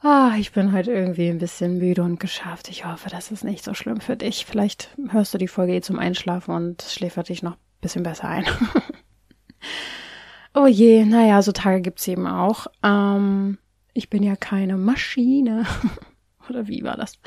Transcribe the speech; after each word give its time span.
Ah, 0.00 0.34
ich 0.38 0.52
bin 0.52 0.72
heute 0.72 0.92
irgendwie 0.92 1.28
ein 1.28 1.38
bisschen 1.38 1.78
müde 1.78 2.04
und 2.04 2.20
geschafft. 2.20 2.68
Ich 2.68 2.84
hoffe, 2.84 3.10
das 3.10 3.32
ist 3.32 3.42
nicht 3.42 3.64
so 3.64 3.74
schlimm 3.74 4.00
für 4.00 4.16
dich. 4.16 4.46
Vielleicht 4.46 4.90
hörst 5.10 5.34
du 5.34 5.38
die 5.38 5.48
Folge 5.48 5.74
eh 5.74 5.80
zum 5.80 5.98
Einschlafen 5.98 6.54
und 6.54 6.82
schläfert 6.82 7.28
dich 7.28 7.42
noch 7.42 7.54
ein 7.54 7.80
bisschen 7.80 8.04
besser 8.04 8.28
ein. 8.28 8.44
oh 10.54 10.66
je, 10.66 11.04
naja, 11.04 11.42
so 11.42 11.50
Tage 11.50 11.80
gibt's 11.80 12.06
eben 12.06 12.28
auch. 12.28 12.68
Ähm, 12.84 13.58
ich 13.92 14.08
bin 14.08 14.22
ja 14.22 14.36
keine 14.36 14.76
Maschine. 14.76 15.66
Oder 16.48 16.68
wie 16.68 16.84
war 16.84 16.96
das? 16.96 17.18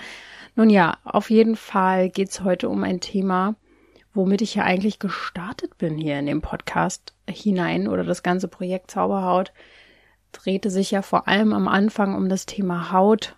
Nun 0.55 0.69
ja, 0.69 0.97
auf 1.03 1.29
jeden 1.29 1.57
Fall 1.57 2.09
geht's 2.09 2.41
heute 2.41 2.69
um 2.69 2.85
ein 2.85 3.01
Thema, 3.01 3.55
womit 4.13 4.41
ich 4.41 4.55
ja 4.55 4.63
eigentlich 4.63 4.97
gestartet 4.97 5.77
bin 5.77 5.97
hier 5.97 6.17
in 6.17 6.25
dem 6.25 6.41
Podcast 6.41 7.13
hinein 7.29 7.87
oder 7.87 8.03
das 8.03 8.23
ganze 8.23 8.47
Projekt 8.47 8.91
Zauberhaut 8.91 9.51
drehte 10.31 10.69
sich 10.69 10.91
ja 10.91 11.01
vor 11.01 11.27
allem 11.27 11.53
am 11.53 11.67
Anfang 11.67 12.15
um 12.15 12.29
das 12.29 12.45
Thema 12.45 12.91
Haut 12.91 13.35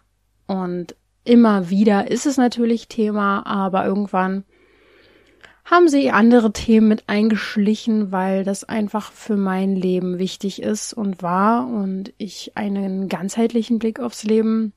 und 0.47 0.95
immer 1.23 1.69
wieder 1.69 2.11
ist 2.11 2.25
es 2.25 2.37
natürlich 2.37 2.87
Thema, 2.87 3.45
aber 3.45 3.85
irgendwann 3.85 4.43
haben 5.65 5.87
sie 5.87 6.11
andere 6.11 6.51
Themen 6.51 6.89
mit 6.89 7.07
eingeschlichen, 7.07 8.11
weil 8.11 8.43
das 8.43 8.65
einfach 8.65 9.11
für 9.11 9.37
mein 9.37 9.75
Leben 9.75 10.19
wichtig 10.19 10.61
ist 10.61 10.93
und 10.93 11.23
war 11.23 11.67
und 11.67 12.13
ich 12.17 12.57
einen 12.57 13.07
ganzheitlichen 13.07 13.79
Blick 13.79 13.99
aufs 13.99 14.23
Leben 14.23 14.73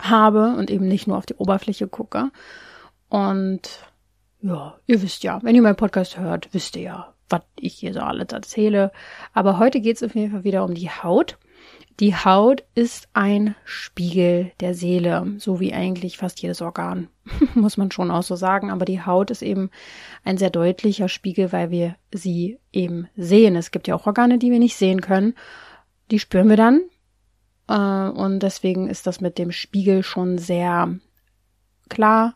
habe 0.00 0.54
und 0.56 0.70
eben 0.70 0.86
nicht 0.86 1.06
nur 1.06 1.16
auf 1.16 1.26
die 1.26 1.34
Oberfläche 1.34 1.88
gucke. 1.88 2.30
Und 3.08 3.80
ja, 4.40 4.78
ihr 4.86 5.02
wisst 5.02 5.24
ja, 5.24 5.40
wenn 5.42 5.56
ihr 5.56 5.62
meinen 5.62 5.76
Podcast 5.76 6.18
hört, 6.18 6.52
wisst 6.52 6.76
ihr 6.76 6.82
ja, 6.82 7.13
was 7.28 7.42
ich 7.58 7.74
hier 7.74 7.92
so 7.92 8.00
alles 8.00 8.28
erzähle. 8.32 8.92
Aber 9.32 9.58
heute 9.58 9.80
geht 9.80 9.96
es 9.96 10.02
auf 10.02 10.14
jeden 10.14 10.32
Fall 10.32 10.44
wieder 10.44 10.64
um 10.64 10.74
die 10.74 10.90
Haut. 10.90 11.38
Die 12.00 12.14
Haut 12.14 12.64
ist 12.74 13.08
ein 13.12 13.54
Spiegel 13.64 14.50
der 14.58 14.74
Seele, 14.74 15.34
so 15.38 15.60
wie 15.60 15.72
eigentlich 15.72 16.18
fast 16.18 16.42
jedes 16.42 16.60
Organ, 16.60 17.08
muss 17.54 17.76
man 17.76 17.92
schon 17.92 18.10
auch 18.10 18.24
so 18.24 18.34
sagen. 18.34 18.70
Aber 18.70 18.84
die 18.84 19.02
Haut 19.02 19.30
ist 19.30 19.42
eben 19.42 19.70
ein 20.24 20.36
sehr 20.36 20.50
deutlicher 20.50 21.08
Spiegel, 21.08 21.52
weil 21.52 21.70
wir 21.70 21.94
sie 22.12 22.58
eben 22.72 23.08
sehen. 23.16 23.54
Es 23.54 23.70
gibt 23.70 23.86
ja 23.86 23.94
auch 23.94 24.06
Organe, 24.06 24.38
die 24.38 24.50
wir 24.50 24.58
nicht 24.58 24.76
sehen 24.76 25.00
können. 25.00 25.34
Die 26.10 26.18
spüren 26.18 26.48
wir 26.48 26.56
dann. 26.56 26.80
Äh, 27.68 28.08
und 28.08 28.40
deswegen 28.40 28.88
ist 28.88 29.06
das 29.06 29.20
mit 29.20 29.38
dem 29.38 29.52
Spiegel 29.52 30.02
schon 30.02 30.38
sehr 30.38 30.98
klar, 31.88 32.34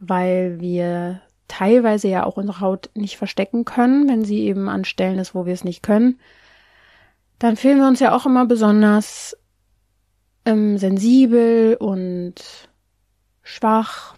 weil 0.00 0.60
wir 0.60 1.22
teilweise 1.48 2.08
ja 2.08 2.24
auch 2.24 2.36
unsere 2.36 2.60
Haut 2.60 2.90
nicht 2.94 3.16
verstecken 3.16 3.64
können, 3.64 4.08
wenn 4.08 4.24
sie 4.24 4.40
eben 4.40 4.68
an 4.68 4.84
Stellen 4.84 5.18
ist, 5.18 5.34
wo 5.34 5.46
wir 5.46 5.54
es 5.54 5.64
nicht 5.64 5.82
können, 5.82 6.20
dann 7.38 7.56
fühlen 7.56 7.78
wir 7.78 7.88
uns 7.88 8.00
ja 8.00 8.14
auch 8.14 8.26
immer 8.26 8.46
besonders 8.46 9.36
ähm, 10.44 10.78
sensibel 10.78 11.76
und 11.78 12.34
schwach, 13.42 14.16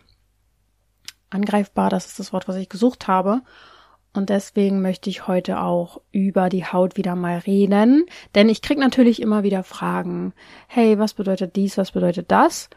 angreifbar, 1.30 1.90
das 1.90 2.06
ist 2.06 2.18
das 2.18 2.32
Wort, 2.32 2.48
was 2.48 2.56
ich 2.56 2.68
gesucht 2.68 3.08
habe. 3.08 3.42
Und 4.12 4.28
deswegen 4.28 4.82
möchte 4.82 5.08
ich 5.08 5.28
heute 5.28 5.60
auch 5.60 6.00
über 6.10 6.48
die 6.48 6.64
Haut 6.64 6.96
wieder 6.96 7.14
mal 7.14 7.38
reden. 7.38 8.06
Denn 8.34 8.48
ich 8.48 8.60
krieg 8.60 8.76
natürlich 8.76 9.22
immer 9.22 9.44
wieder 9.44 9.62
Fragen. 9.62 10.32
Hey, 10.66 10.98
was 10.98 11.14
bedeutet 11.14 11.54
dies, 11.54 11.78
was 11.78 11.92
bedeutet 11.92 12.32
das? 12.32 12.70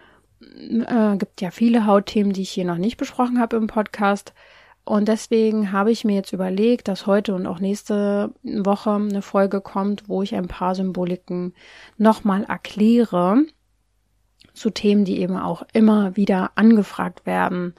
Äh, 0.87 1.17
gibt 1.17 1.41
ja 1.41 1.51
viele 1.51 1.85
Hautthemen, 1.85 2.33
die 2.33 2.41
ich 2.41 2.51
hier 2.51 2.65
noch 2.65 2.77
nicht 2.77 2.97
besprochen 2.97 3.39
habe 3.39 3.57
im 3.57 3.67
Podcast. 3.67 4.33
Und 4.85 5.07
deswegen 5.07 5.71
habe 5.71 5.91
ich 5.91 6.03
mir 6.03 6.15
jetzt 6.15 6.33
überlegt, 6.33 6.87
dass 6.87 7.07
heute 7.07 7.35
und 7.35 7.47
auch 7.47 7.59
nächste 7.59 8.33
Woche 8.43 8.91
eine 8.91 9.21
Folge 9.21 9.61
kommt, 9.61 10.09
wo 10.09 10.23
ich 10.23 10.35
ein 10.35 10.47
paar 10.47 10.75
Symboliken 10.75 11.53
nochmal 11.97 12.43
erkläre 12.43 13.45
zu 14.53 14.69
Themen, 14.69 15.05
die 15.05 15.19
eben 15.19 15.37
auch 15.37 15.63
immer 15.73 16.15
wieder 16.17 16.51
angefragt 16.55 17.25
werden. 17.25 17.75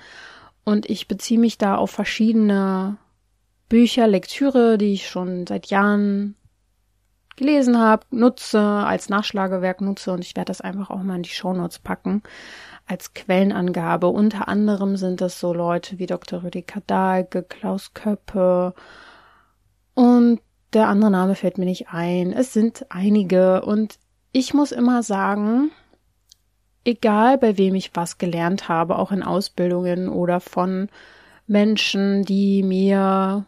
Und 0.64 0.88
ich 0.88 1.06
beziehe 1.06 1.38
mich 1.38 1.58
da 1.58 1.76
auf 1.76 1.90
verschiedene 1.90 2.96
Bücher, 3.68 4.06
Lektüre, 4.06 4.78
die 4.78 4.94
ich 4.94 5.08
schon 5.08 5.46
seit 5.46 5.66
Jahren 5.66 6.36
gelesen 7.36 7.78
habe, 7.78 8.04
nutze, 8.10 8.60
als 8.60 9.08
Nachschlagewerk 9.08 9.80
nutze 9.80 10.12
und 10.12 10.24
ich 10.24 10.36
werde 10.36 10.48
das 10.48 10.60
einfach 10.60 10.90
auch 10.90 11.02
mal 11.02 11.16
in 11.16 11.22
die 11.22 11.30
Shownotes 11.30 11.78
packen 11.78 12.22
als 12.86 13.14
Quellenangabe. 13.14 14.08
Unter 14.08 14.48
anderem 14.48 14.96
sind 14.96 15.20
das 15.20 15.40
so 15.40 15.52
Leute 15.52 15.98
wie 15.98 16.06
Dr. 16.06 16.42
Rüdiger 16.42 16.82
Dahlke, 16.86 17.42
Klaus 17.42 17.94
Köppe 17.94 18.74
und 19.94 20.40
der 20.72 20.88
andere 20.88 21.10
Name 21.10 21.34
fällt 21.34 21.56
mir 21.56 21.66
nicht 21.66 21.88
ein. 21.90 22.32
Es 22.32 22.52
sind 22.52 22.86
einige 22.90 23.62
und 23.62 23.98
ich 24.32 24.54
muss 24.54 24.72
immer 24.72 25.02
sagen, 25.02 25.70
egal 26.84 27.38
bei 27.38 27.56
wem 27.56 27.74
ich 27.74 27.94
was 27.94 28.18
gelernt 28.18 28.68
habe, 28.68 28.98
auch 28.98 29.12
in 29.12 29.22
Ausbildungen 29.22 30.08
oder 30.08 30.40
von 30.40 30.88
Menschen, 31.46 32.24
die 32.24 32.62
mir 32.62 33.46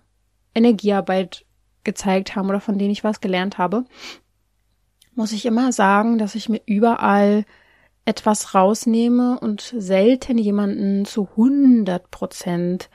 Energiearbeit 0.54 1.44
gezeigt 1.86 2.36
haben 2.36 2.50
oder 2.50 2.60
von 2.60 2.76
denen 2.76 2.90
ich 2.90 3.04
was 3.04 3.22
gelernt 3.22 3.56
habe, 3.56 3.84
muss 5.14 5.32
ich 5.32 5.46
immer 5.46 5.72
sagen, 5.72 6.18
dass 6.18 6.34
ich 6.34 6.50
mir 6.50 6.60
überall 6.66 7.46
etwas 8.04 8.54
rausnehme 8.54 9.40
und 9.40 9.74
selten 9.76 10.36
jemanden 10.36 11.06
zu 11.06 11.28
100 11.30 12.10
Prozent 12.10 12.90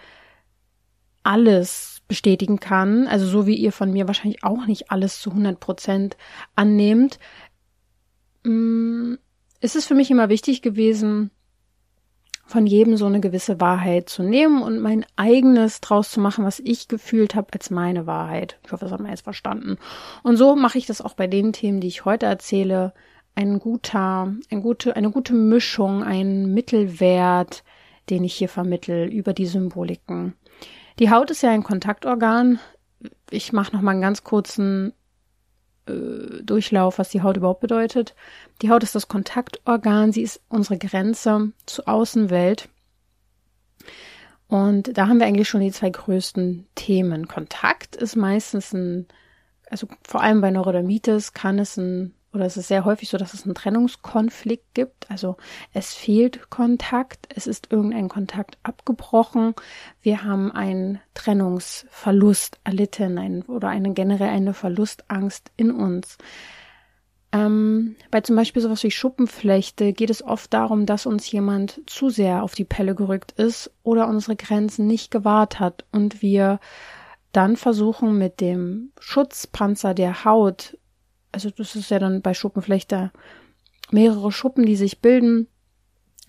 alles 1.23 2.01
bestätigen 2.07 2.59
kann. 2.59 3.07
Also 3.07 3.25
so 3.25 3.47
wie 3.47 3.55
ihr 3.55 3.71
von 3.71 3.91
mir 3.91 4.07
wahrscheinlich 4.07 4.43
auch 4.43 4.65
nicht 4.67 4.91
alles 4.91 5.19
zu 5.19 5.31
100 5.31 5.59
Prozent 5.59 6.17
annehmt. 6.55 7.19
Mm, 8.43 9.15
ist 9.59 9.75
es 9.75 9.85
für 9.85 9.95
mich 9.95 10.11
immer 10.11 10.29
wichtig 10.29 10.61
gewesen, 10.61 11.31
von 12.51 12.67
jedem 12.67 12.97
so 12.97 13.05
eine 13.05 13.21
gewisse 13.21 13.61
Wahrheit 13.61 14.09
zu 14.09 14.23
nehmen 14.23 14.61
und 14.61 14.79
mein 14.79 15.05
eigenes 15.15 15.79
draus 15.79 16.11
zu 16.11 16.19
machen, 16.19 16.43
was 16.43 16.59
ich 16.59 16.89
gefühlt 16.89 17.33
habe 17.33 17.47
als 17.53 17.69
meine 17.69 18.05
Wahrheit. 18.07 18.59
Ich 18.65 18.73
hoffe, 18.73 18.83
das 18.83 18.91
hat 18.91 18.99
man 18.99 19.09
jetzt 19.09 19.23
verstanden. 19.23 19.77
Und 20.21 20.35
so 20.35 20.57
mache 20.57 20.77
ich 20.77 20.85
das 20.85 21.01
auch 21.01 21.13
bei 21.13 21.27
den 21.27 21.53
Themen, 21.53 21.79
die 21.79 21.87
ich 21.87 22.03
heute 22.03 22.25
erzähle. 22.25 22.93
Ein 23.35 23.59
guter, 23.59 24.35
ein 24.49 24.61
gute, 24.61 24.97
eine 24.97 25.11
gute 25.11 25.33
Mischung, 25.33 26.03
ein 26.03 26.53
Mittelwert, 26.53 27.63
den 28.09 28.25
ich 28.25 28.33
hier 28.33 28.49
vermittel 28.49 29.07
über 29.07 29.31
die 29.31 29.45
Symboliken. 29.45 30.33
Die 30.99 31.09
Haut 31.09 31.31
ist 31.31 31.43
ja 31.43 31.51
ein 31.51 31.63
Kontaktorgan. 31.63 32.59
Ich 33.29 33.53
mache 33.53 33.73
noch 33.73 33.81
mal 33.81 33.91
einen 33.91 34.01
ganz 34.01 34.25
kurzen 34.25 34.91
äh, 35.91 36.43
Durchlauf, 36.43 36.99
was 36.99 37.09
die 37.09 37.21
Haut 37.21 37.37
überhaupt 37.37 37.61
bedeutet. 37.61 38.15
Die 38.61 38.69
Haut 38.69 38.83
ist 38.83 38.95
das 38.95 39.07
Kontaktorgan, 39.07 40.11
sie 40.11 40.21
ist 40.21 40.41
unsere 40.49 40.77
Grenze 40.77 41.51
zur 41.65 41.87
Außenwelt. 41.87 42.69
Und 44.47 44.97
da 44.97 45.07
haben 45.07 45.19
wir 45.19 45.27
eigentlich 45.27 45.47
schon 45.47 45.61
die 45.61 45.71
zwei 45.71 45.89
größten 45.89 46.67
Themen. 46.75 47.27
Kontakt 47.27 47.95
ist 47.95 48.15
meistens 48.15 48.73
ein, 48.73 49.07
also 49.69 49.87
vor 50.03 50.21
allem 50.21 50.41
bei 50.41 50.51
Neurodermitis 50.51 51.33
kann 51.33 51.57
es 51.57 51.77
ein 51.77 52.13
oder 52.33 52.45
es 52.45 52.55
ist 52.55 52.69
sehr 52.69 52.85
häufig 52.85 53.09
so, 53.09 53.17
dass 53.17 53.33
es 53.33 53.43
einen 53.43 53.55
Trennungskonflikt 53.55 54.73
gibt. 54.73 55.09
Also 55.11 55.35
es 55.73 55.93
fehlt 55.93 56.49
Kontakt, 56.49 57.27
es 57.35 57.45
ist 57.45 57.71
irgendein 57.71 58.07
Kontakt 58.07 58.57
abgebrochen. 58.63 59.53
Wir 60.01 60.23
haben 60.23 60.51
einen 60.51 60.99
Trennungsverlust 61.13 62.59
erlitten 62.63 63.17
ein, 63.17 63.41
oder 63.43 63.67
eine 63.69 63.93
generell 63.93 64.29
eine 64.29 64.53
Verlustangst 64.53 65.51
in 65.57 65.71
uns. 65.71 66.17
Ähm, 67.33 67.95
bei 68.11 68.21
zum 68.21 68.35
Beispiel 68.35 68.61
sowas 68.61 68.83
wie 68.83 68.91
Schuppenflechte 68.91 69.93
geht 69.93 70.09
es 70.09 70.23
oft 70.23 70.53
darum, 70.53 70.85
dass 70.85 71.05
uns 71.05 71.29
jemand 71.31 71.81
zu 71.85 72.09
sehr 72.09 72.43
auf 72.43 72.55
die 72.55 72.65
Pelle 72.65 72.95
gerückt 72.95 73.33
ist 73.33 73.71
oder 73.83 74.07
unsere 74.07 74.35
Grenzen 74.35 74.87
nicht 74.87 75.11
gewahrt 75.11 75.59
hat 75.59 75.85
und 75.91 76.21
wir 76.21 76.59
dann 77.31 77.55
versuchen 77.55 78.17
mit 78.17 78.41
dem 78.41 78.91
Schutzpanzer 78.99 79.93
der 79.93 80.25
Haut 80.25 80.77
also 81.31 81.49
das 81.49 81.75
ist 81.75 81.91
ja 81.91 81.99
dann 81.99 82.21
bei 82.21 82.33
Schuppenflechter 82.33 83.11
mehrere 83.91 84.31
Schuppen, 84.31 84.65
die 84.65 84.75
sich 84.75 84.99
bilden, 85.01 85.47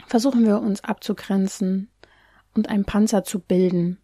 versuchen 0.07 0.45
wir 0.45 0.61
uns 0.61 0.85
abzugrenzen 0.85 1.91
und 2.55 2.69
einen 2.69 2.85
Panzer 2.85 3.25
zu 3.25 3.39
bilden. 3.39 3.99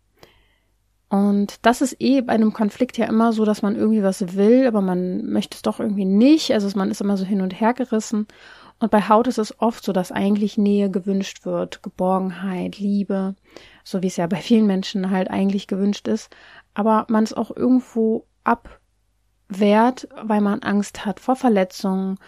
Und 1.11 1.65
das 1.65 1.81
ist 1.81 1.97
eh 2.01 2.21
bei 2.21 2.35
einem 2.35 2.53
Konflikt 2.53 2.99
ja 2.99 3.07
immer 3.07 3.33
so, 3.33 3.47
dass 3.47 3.63
man 3.63 3.77
irgendwie 3.77 4.03
was 4.03 4.37
will, 4.37 4.67
aber 4.67 4.83
man 4.83 5.25
möchte 5.25 5.57
es 5.57 5.63
doch 5.63 5.81
irgendwie 5.81 6.05
nicht. 6.05 6.53
Also 6.53 6.69
man 6.77 6.91
ist 6.91 7.01
immer 7.01 7.17
so 7.17 7.25
hin 7.25 7.41
und 7.41 7.59
her 7.59 7.73
gerissen. 7.73 8.27
Und 8.79 8.91
bei 8.91 9.09
Haut 9.09 9.27
ist 9.27 9.39
es 9.39 9.59
oft 9.59 9.83
so, 9.85 9.93
dass 9.93 10.13
eigentlich 10.13 10.59
Nähe 10.59 10.91
gewünscht 10.91 11.47
wird, 11.47 11.83
Geborgenheit, 11.83 12.79
Liebe, 12.79 13.35
so 13.85 14.03
wie 14.03 14.07
es 14.07 14.17
ja 14.17 14.27
bei 14.27 14.37
vielen 14.37 14.67
Menschen 14.67 15.11
halt 15.11 15.31
eigentlich 15.31 15.67
gewünscht 15.67 16.07
ist, 16.07 16.31
aber 16.75 17.07
man 17.09 17.25
es 17.25 17.33
auch 17.33 17.51
irgendwo 17.57 18.27
abwehrt, 19.49 20.09
weil 20.23 20.41
man 20.41 20.63
Angst 20.63 21.05
hat 21.05 21.21
vor 21.21 21.37
Verletzungen, 21.37 22.19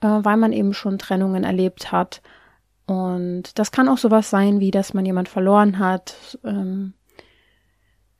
äh, 0.00 0.06
weil 0.06 0.36
man 0.36 0.52
eben 0.52 0.72
schon 0.74 0.98
Trennungen 0.98 1.44
erlebt 1.44 1.92
hat. 1.92 2.22
Und 2.86 3.58
das 3.58 3.70
kann 3.70 3.88
auch 3.88 3.98
sowas 3.98 4.30
sein, 4.30 4.60
wie 4.60 4.70
dass 4.70 4.94
man 4.94 5.06
jemand 5.06 5.28
verloren 5.28 5.78
hat, 5.78 6.38
ähm, 6.44 6.94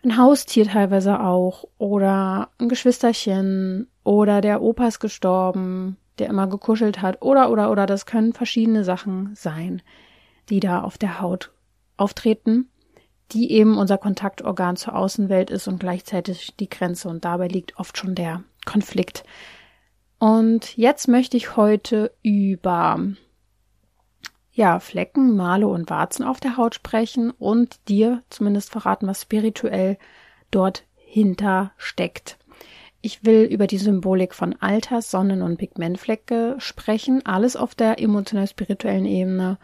ein 0.02 0.16
Haustier 0.16 0.66
teilweise 0.66 1.20
auch 1.20 1.64
oder 1.76 2.48
ein 2.58 2.70
Geschwisterchen 2.70 3.88
oder 4.02 4.40
der 4.40 4.62
Opa 4.62 4.86
ist 4.86 4.98
gestorben, 4.98 5.98
der 6.18 6.28
immer 6.28 6.46
gekuschelt 6.46 7.02
hat 7.02 7.20
oder 7.20 7.50
oder 7.50 7.70
oder 7.70 7.84
das 7.84 8.06
können 8.06 8.32
verschiedene 8.32 8.82
Sachen 8.82 9.34
sein, 9.34 9.82
die 10.48 10.60
da 10.60 10.80
auf 10.80 10.96
der 10.96 11.20
Haut 11.20 11.50
auftreten, 11.98 12.70
die 13.32 13.52
eben 13.52 13.76
unser 13.76 13.98
Kontaktorgan 13.98 14.76
zur 14.76 14.96
Außenwelt 14.96 15.50
ist 15.50 15.68
und 15.68 15.80
gleichzeitig 15.80 16.56
die 16.58 16.70
Grenze 16.70 17.10
und 17.10 17.26
dabei 17.26 17.48
liegt 17.48 17.78
oft 17.78 17.98
schon 17.98 18.14
der 18.14 18.42
Konflikt. 18.70 19.24
Und 20.20 20.76
jetzt 20.76 21.08
möchte 21.08 21.36
ich 21.36 21.56
heute 21.56 22.12
über 22.22 23.00
ja, 24.52 24.78
Flecken, 24.78 25.36
Male 25.36 25.66
und 25.66 25.90
Warzen 25.90 26.24
auf 26.24 26.38
der 26.38 26.56
Haut 26.56 26.74
sprechen 26.74 27.30
und 27.30 27.88
dir 27.88 28.22
zumindest 28.30 28.70
verraten, 28.70 29.06
was 29.06 29.22
spirituell 29.22 29.98
dort 30.50 30.84
hinter 30.94 31.72
steckt. 31.78 32.38
Ich 33.00 33.24
will 33.24 33.44
über 33.44 33.66
die 33.66 33.78
Symbolik 33.78 34.34
von 34.34 34.54
Alters, 34.60 35.10
Sonnen- 35.10 35.42
und 35.42 35.56
Pigmentflecke 35.56 36.56
sprechen. 36.58 37.24
Alles 37.24 37.56
auf 37.56 37.74
der 37.74 37.98
emotional-spirituellen 37.98 39.06
Ebene. 39.06 39.58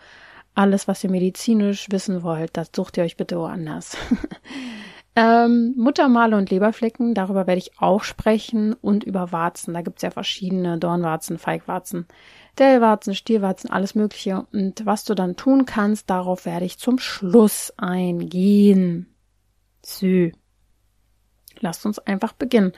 Alles, 0.55 0.88
was 0.88 1.05
ihr 1.05 1.11
medizinisch 1.11 1.88
wissen 1.91 2.23
wollt, 2.23 2.56
das 2.56 2.70
sucht 2.75 2.97
ihr 2.97 3.05
euch 3.05 3.19
bitte 3.19 3.38
woanders. 3.38 3.99
ähm, 5.17 5.73
Muttermale 5.79 6.37
und 6.37 6.51
Leberflecken, 6.51 7.15
darüber 7.15 7.47
werde 7.47 7.59
ich 7.59 7.81
auch 7.81 8.05
sprechen. 8.05 8.75
Und 8.75 9.03
über 9.03 9.33
Warzen. 9.33 9.73
Da 9.73 9.81
gibt's 9.81 10.03
ja 10.03 10.11
verschiedene 10.11 10.79
Dornwarzen, 10.79 11.39
Feigwarzen. 11.39 12.07
Dellwarzen, 12.59 13.15
Stierwarzen, 13.15 13.71
alles 13.71 13.95
Mögliche. 13.95 14.47
Und 14.53 14.85
was 14.85 15.05
du 15.05 15.15
dann 15.15 15.37
tun 15.37 15.65
kannst, 15.65 16.11
darauf 16.11 16.45
werde 16.45 16.67
ich 16.67 16.79
zum 16.79 16.99
Schluss 16.99 17.73
eingehen. 17.79 19.07
So. 19.83 20.31
Lasst 21.61 21.87
uns 21.87 21.99
einfach 21.99 22.35
beginnen. 22.35 22.73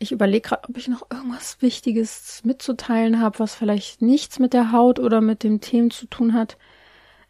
Ich 0.00 0.10
überlege 0.10 0.48
gerade, 0.48 0.68
ob 0.68 0.76
ich 0.76 0.88
noch 0.88 1.06
irgendwas 1.12 1.62
Wichtiges 1.62 2.42
mitzuteilen 2.44 3.20
habe, 3.20 3.38
was 3.38 3.54
vielleicht 3.54 4.02
nichts 4.02 4.40
mit 4.40 4.52
der 4.52 4.72
Haut 4.72 4.98
oder 4.98 5.20
mit 5.20 5.44
dem 5.44 5.60
Themen 5.60 5.92
zu 5.92 6.06
tun 6.06 6.34
hat. 6.34 6.58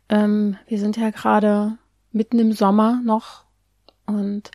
Ähm, 0.08 0.56
wir 0.67 0.78
sind 0.78 0.96
ja 0.96 1.11
gerade 1.11 1.76
mitten 2.12 2.38
im 2.38 2.52
Sommer 2.52 3.02
noch 3.05 3.41
und 4.06 4.50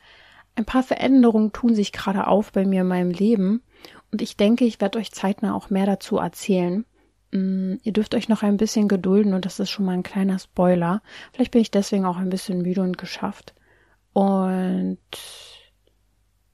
ein 0.55 0.65
paar 0.65 0.83
Veränderungen 0.83 1.53
tun 1.53 1.75
sich 1.75 1.91
gerade 1.91 2.27
auf 2.27 2.51
bei 2.51 2.65
mir 2.65 2.81
in 2.81 2.87
meinem 2.87 3.11
Leben. 3.11 3.61
Und 4.11 4.21
ich 4.21 4.37
denke, 4.37 4.65
ich 4.65 4.81
werde 4.81 4.97
euch 4.97 5.11
zeitnah 5.11 5.53
auch 5.53 5.69
mehr 5.69 5.85
dazu 5.85 6.17
erzählen. 6.17 6.85
Mm, 7.31 7.75
ihr 7.83 7.93
dürft 7.93 8.15
euch 8.15 8.29
noch 8.29 8.41
ein 8.41 8.57
bisschen 8.57 8.87
gedulden 8.87 9.33
und 9.33 9.45
das 9.45 9.59
ist 9.59 9.69
schon 9.69 9.85
mal 9.85 9.91
ein 9.91 10.03
kleiner 10.03 10.39
Spoiler. 10.39 11.01
Vielleicht 11.31 11.51
bin 11.51 11.61
ich 11.61 11.71
deswegen 11.71 12.05
auch 12.05 12.17
ein 12.17 12.29
bisschen 12.29 12.61
müde 12.61 12.81
und 12.81 12.97
geschafft. 12.97 13.53
Und 14.13 14.97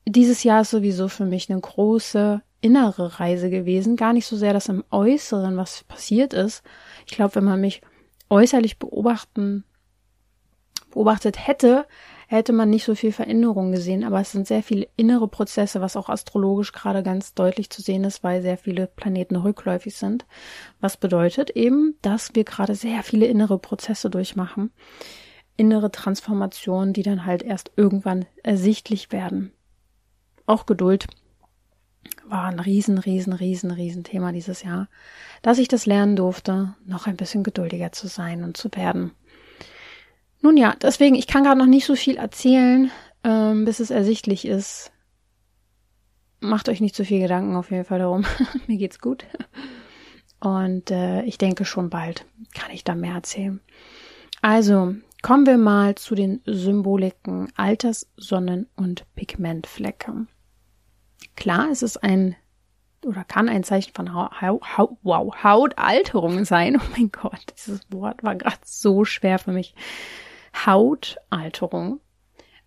dieses 0.05 0.43
Jahr 0.43 0.61
ist 0.61 0.71
sowieso 0.71 1.07
für 1.07 1.25
mich 1.25 1.49
eine 1.49 1.61
große 1.61 2.41
innere 2.59 3.19
Reise 3.19 3.49
gewesen. 3.49 3.95
Gar 3.95 4.13
nicht 4.13 4.25
so 4.25 4.35
sehr, 4.35 4.53
dass 4.53 4.69
im 4.69 4.83
Äußeren 4.89 5.55
was 5.55 5.83
passiert 5.85 6.33
ist. 6.33 6.63
Ich 7.05 7.15
glaube, 7.15 7.35
wenn 7.35 7.43
man 7.45 7.61
mich 7.61 7.81
äußerlich 8.29 8.79
beobachten, 8.79 9.63
beobachtet 10.91 11.47
hätte, 11.47 11.85
hätte 12.35 12.53
man 12.53 12.69
nicht 12.69 12.83
so 12.83 12.95
viel 12.95 13.11
Veränderung 13.11 13.71
gesehen, 13.71 14.03
aber 14.03 14.19
es 14.19 14.31
sind 14.31 14.47
sehr 14.47 14.63
viele 14.63 14.87
innere 14.95 15.27
Prozesse, 15.27 15.81
was 15.81 15.95
auch 15.95 16.09
astrologisch 16.09 16.71
gerade 16.71 17.03
ganz 17.03 17.33
deutlich 17.33 17.69
zu 17.69 17.81
sehen 17.81 18.03
ist, 18.03 18.23
weil 18.23 18.41
sehr 18.41 18.57
viele 18.57 18.87
Planeten 18.87 19.35
rückläufig 19.35 19.95
sind. 19.95 20.25
Was 20.79 20.97
bedeutet 20.97 21.51
eben, 21.51 21.95
dass 22.01 22.33
wir 22.33 22.43
gerade 22.43 22.75
sehr 22.75 23.03
viele 23.03 23.27
innere 23.27 23.59
Prozesse 23.59 24.09
durchmachen. 24.09 24.71
Innere 25.57 25.91
Transformationen, 25.91 26.93
die 26.93 27.03
dann 27.03 27.25
halt 27.25 27.43
erst 27.43 27.71
irgendwann 27.75 28.25
ersichtlich 28.41 29.11
werden. 29.11 29.51
Auch 30.45 30.65
Geduld 30.65 31.05
war 32.25 32.45
ein 32.45 32.59
riesen, 32.59 32.97
riesen, 32.97 33.33
riesen, 33.33 33.71
riesen 33.71 34.03
Thema 34.03 34.31
dieses 34.31 34.63
Jahr, 34.63 34.89
dass 35.41 35.59
ich 35.59 35.67
das 35.67 35.85
lernen 35.85 36.15
durfte, 36.15 36.73
noch 36.85 37.05
ein 37.05 37.15
bisschen 37.15 37.43
geduldiger 37.43 37.91
zu 37.91 38.07
sein 38.07 38.43
und 38.43 38.57
zu 38.57 38.69
werden. 38.73 39.11
Nun 40.43 40.57
ja, 40.57 40.75
deswegen, 40.81 41.15
ich 41.15 41.25
kann 41.25 41.45
gerade 41.45 41.57
noch 41.57 41.65
nicht 41.65 41.85
so 41.85 41.95
viel 41.95 42.17
erzählen, 42.17 42.91
ähm, 43.23 43.63
bis 43.63 43.79
es 43.79 43.91
ersichtlich 43.91 44.45
ist. 44.45 44.91
Macht 46.41 46.67
euch 46.67 46.81
nicht 46.81 46.95
zu 46.95 47.05
viel 47.05 47.21
Gedanken 47.21 47.55
auf 47.55 47.71
jeden 47.71 47.85
Fall 47.85 47.99
darum. 47.99 48.25
Mir 48.67 48.77
geht's 48.77 48.99
gut. 48.99 49.25
Und 50.41 50.91
äh, 50.91 51.23
ich 51.23 51.37
denke 51.37 51.63
schon 51.63 51.89
bald 51.89 52.25
kann 52.53 52.71
ich 52.71 52.83
da 52.83 52.93
mehr 52.93 53.13
erzählen. 53.13 53.61
Also, 54.41 54.95
kommen 55.21 55.45
wir 55.45 55.57
mal 55.57 55.95
zu 55.95 56.13
den 56.13 56.41
Symboliken 56.45 57.51
Alters, 57.55 58.11
Sonnen- 58.17 58.67
und 58.75 59.05
Pigmentflecke. 59.15 60.27
Klar, 61.37 61.69
es 61.71 61.83
ist 61.83 62.03
ein 62.03 62.35
oder 63.05 63.23
kann 63.23 63.47
ein 63.47 63.63
Zeichen 63.63 63.93
von 63.93 64.13
ha 64.13 64.29
ha 64.41 64.59
ha 64.61 64.89
wow, 65.03 65.33
Hautalterung 65.41 66.43
sein. 66.43 66.75
Oh 66.81 66.91
mein 66.97 67.11
Gott, 67.13 67.53
dieses 67.57 67.79
Wort 67.91 68.23
war 68.23 68.35
gerade 68.35 68.57
so 68.65 69.05
schwer 69.05 69.39
für 69.39 69.53
mich. 69.53 69.73
Hautalterung. 70.53 71.99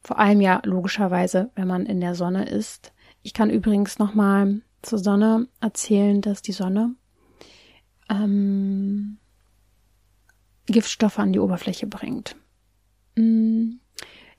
Vor 0.00 0.18
allem 0.18 0.40
ja 0.40 0.60
logischerweise, 0.64 1.50
wenn 1.54 1.66
man 1.66 1.86
in 1.86 2.00
der 2.00 2.14
Sonne 2.14 2.48
ist. 2.48 2.92
Ich 3.22 3.34
kann 3.34 3.50
übrigens 3.50 3.98
nochmal 3.98 4.60
zur 4.82 4.98
Sonne 4.98 5.48
erzählen, 5.60 6.20
dass 6.20 6.42
die 6.42 6.52
Sonne 6.52 6.94
ähm, 8.08 9.18
Giftstoffe 10.66 11.18
an 11.18 11.32
die 11.32 11.40
Oberfläche 11.40 11.86
bringt. 11.86 12.36
Mm, 13.16 13.78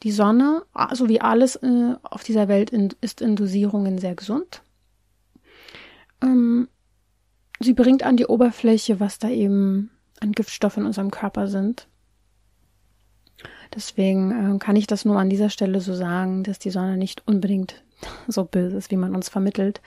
die 0.04 0.12
Sonne, 0.12 0.64
so 0.74 0.80
also 0.80 1.10
wie 1.10 1.22
alles 1.22 1.56
äh, 1.58 1.96
auf 2.04 2.24
dieser 2.24 2.48
Welt, 2.48 2.70
in, 2.70 2.90
ist 3.02 3.22
in 3.22 3.36
Dosierungen 3.36 3.98
sehr 3.98 4.16
gesund. 4.16 4.62
Ähm, 6.22 6.68
sie 7.60 7.74
bringt 7.74 8.04
an 8.04 8.18
die 8.18 8.28
Oberfläche, 8.28 9.00
was 9.00 9.20
da 9.20 9.30
eben 9.30 9.92
an 10.20 10.32
Giftstoffen 10.32 10.84
in 10.84 10.88
unserem 10.88 11.12
Körper 11.12 11.48
sind. 11.48 11.88
Deswegen 13.76 14.56
äh, 14.56 14.60
kann 14.60 14.76
ich 14.76 14.88
das 14.88 15.06
nur 15.06 15.20
an 15.20 15.30
dieser 15.30 15.50
Stelle 15.50 15.82
so 15.82 15.94
sagen, 15.94 16.44
dass 16.44 16.60
die 16.60 16.72
Sonne 16.72 16.98
nicht 16.98 17.28
unbedingt 17.28 17.84
so 18.28 18.46
böse 18.46 18.78
ist, 18.78 18.92
wie 18.92 18.98
man 18.98 19.16
uns 19.16 19.30
vermittelt. 19.30 19.82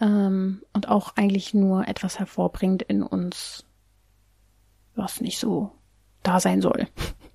Ähm, 0.00 0.62
und 0.72 0.88
auch 0.88 1.16
eigentlich 1.16 1.54
nur 1.54 1.88
etwas 1.88 2.18
hervorbringt 2.18 2.82
in 2.82 3.02
uns, 3.02 3.64
was 4.94 5.20
nicht 5.20 5.38
so 5.38 5.72
da 6.22 6.40
sein 6.40 6.62
soll. 6.62 6.86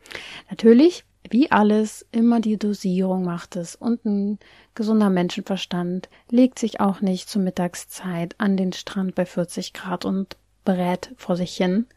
Natürlich, 0.50 1.06
wie 1.30 1.52
alles, 1.52 2.06
immer 2.12 2.40
die 2.40 2.58
Dosierung 2.58 3.24
macht 3.24 3.56
es 3.56 3.76
und 3.76 4.06
ein 4.06 4.40
gesunder 4.76 5.10
Menschenverstand 5.10 6.10
legt 6.30 6.60
sich 6.60 6.80
auch 6.80 7.02
nicht 7.02 7.30
zur 7.30 7.42
Mittagszeit 7.42 8.36
an 8.40 8.58
den 8.58 8.74
Strand 8.74 9.16
bei 9.16 9.26
40 9.26 9.74
Grad 9.74 10.06
und 10.06 10.38
berät 10.64 11.14
vor 11.18 11.36
sich 11.36 11.56
hin. 11.56 11.88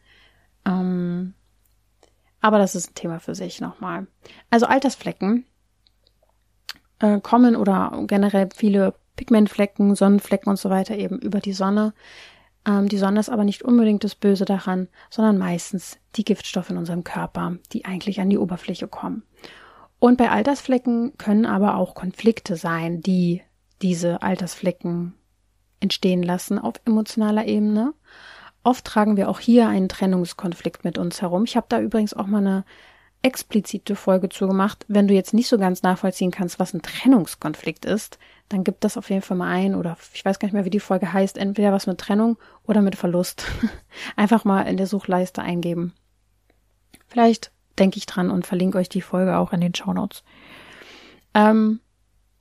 Ähm, 0.65 1.33
aber 2.41 2.57
das 2.57 2.75
ist 2.75 2.91
ein 2.91 2.95
Thema 2.95 3.19
für 3.19 3.35
sich 3.35 3.61
nochmal. 3.61 4.07
Also 4.49 4.65
Altersflecken 4.65 5.45
äh, 6.99 7.19
kommen 7.19 7.55
oder 7.55 8.03
generell 8.07 8.49
viele 8.55 8.93
Pigmentflecken, 9.15 9.95
Sonnenflecken 9.95 10.49
und 10.49 10.57
so 10.57 10.69
weiter 10.69 10.95
eben 10.97 11.19
über 11.19 11.39
die 11.39 11.53
Sonne. 11.53 11.93
Ähm, 12.65 12.87
die 12.87 12.97
Sonne 12.97 13.19
ist 13.19 13.29
aber 13.29 13.43
nicht 13.43 13.63
unbedingt 13.63 14.03
das 14.03 14.15
Böse 14.15 14.45
daran, 14.45 14.87
sondern 15.09 15.37
meistens 15.37 15.97
die 16.15 16.23
Giftstoffe 16.23 16.69
in 16.69 16.77
unserem 16.77 17.03
Körper, 17.03 17.57
die 17.73 17.85
eigentlich 17.85 18.21
an 18.21 18.29
die 18.29 18.37
Oberfläche 18.37 18.87
kommen. 18.87 19.23
Und 19.99 20.17
bei 20.17 20.29
Altersflecken 20.31 21.17
können 21.17 21.45
aber 21.45 21.75
auch 21.75 21.93
Konflikte 21.93 22.55
sein, 22.55 23.01
die 23.01 23.41
diese 23.81 24.21
Altersflecken 24.21 25.13
entstehen 25.81 26.23
lassen 26.23 26.59
auf 26.59 26.75
emotionaler 26.85 27.45
Ebene. 27.45 27.93
Oft 28.63 28.85
tragen 28.85 29.17
wir 29.17 29.29
auch 29.29 29.39
hier 29.39 29.67
einen 29.67 29.89
Trennungskonflikt 29.89 30.83
mit 30.83 30.97
uns 30.97 31.21
herum. 31.21 31.45
Ich 31.45 31.55
habe 31.55 31.67
da 31.69 31.79
übrigens 31.79 32.13
auch 32.13 32.27
mal 32.27 32.39
eine 32.39 32.65
explizite 33.21 33.95
Folge 33.95 34.29
zu 34.29 34.47
gemacht. 34.47 34.85
Wenn 34.87 35.07
du 35.07 35.13
jetzt 35.13 35.33
nicht 35.33 35.47
so 35.47 35.57
ganz 35.57 35.83
nachvollziehen 35.83 36.31
kannst, 36.31 36.59
was 36.59 36.73
ein 36.73 36.81
Trennungskonflikt 36.81 37.85
ist, 37.85 38.17
dann 38.47 38.63
gib 38.63 38.79
das 38.81 38.97
auf 38.97 39.09
jeden 39.09 39.21
Fall 39.21 39.37
mal 39.37 39.49
ein 39.49 39.75
oder 39.75 39.97
ich 40.13 40.23
weiß 40.23 40.39
gar 40.39 40.47
nicht 40.47 40.53
mehr, 40.53 40.65
wie 40.65 40.69
die 40.69 40.79
Folge 40.79 41.11
heißt, 41.11 41.37
entweder 41.37 41.71
was 41.71 41.87
mit 41.87 41.99
Trennung 41.99 42.37
oder 42.63 42.81
mit 42.81 42.95
Verlust. 42.95 43.45
Einfach 44.15 44.45
mal 44.45 44.63
in 44.63 44.77
der 44.77 44.87
Suchleiste 44.87 45.41
eingeben. 45.41 45.93
Vielleicht 47.07 47.51
denke 47.77 47.97
ich 47.97 48.05
dran 48.05 48.29
und 48.29 48.47
verlinke 48.47 48.77
euch 48.77 48.89
die 48.89 49.01
Folge 49.01 49.37
auch 49.37 49.53
in 49.53 49.61
den 49.61 49.75
Show 49.75 49.93
Notes. 49.93 50.23
Ähm, 51.33 51.79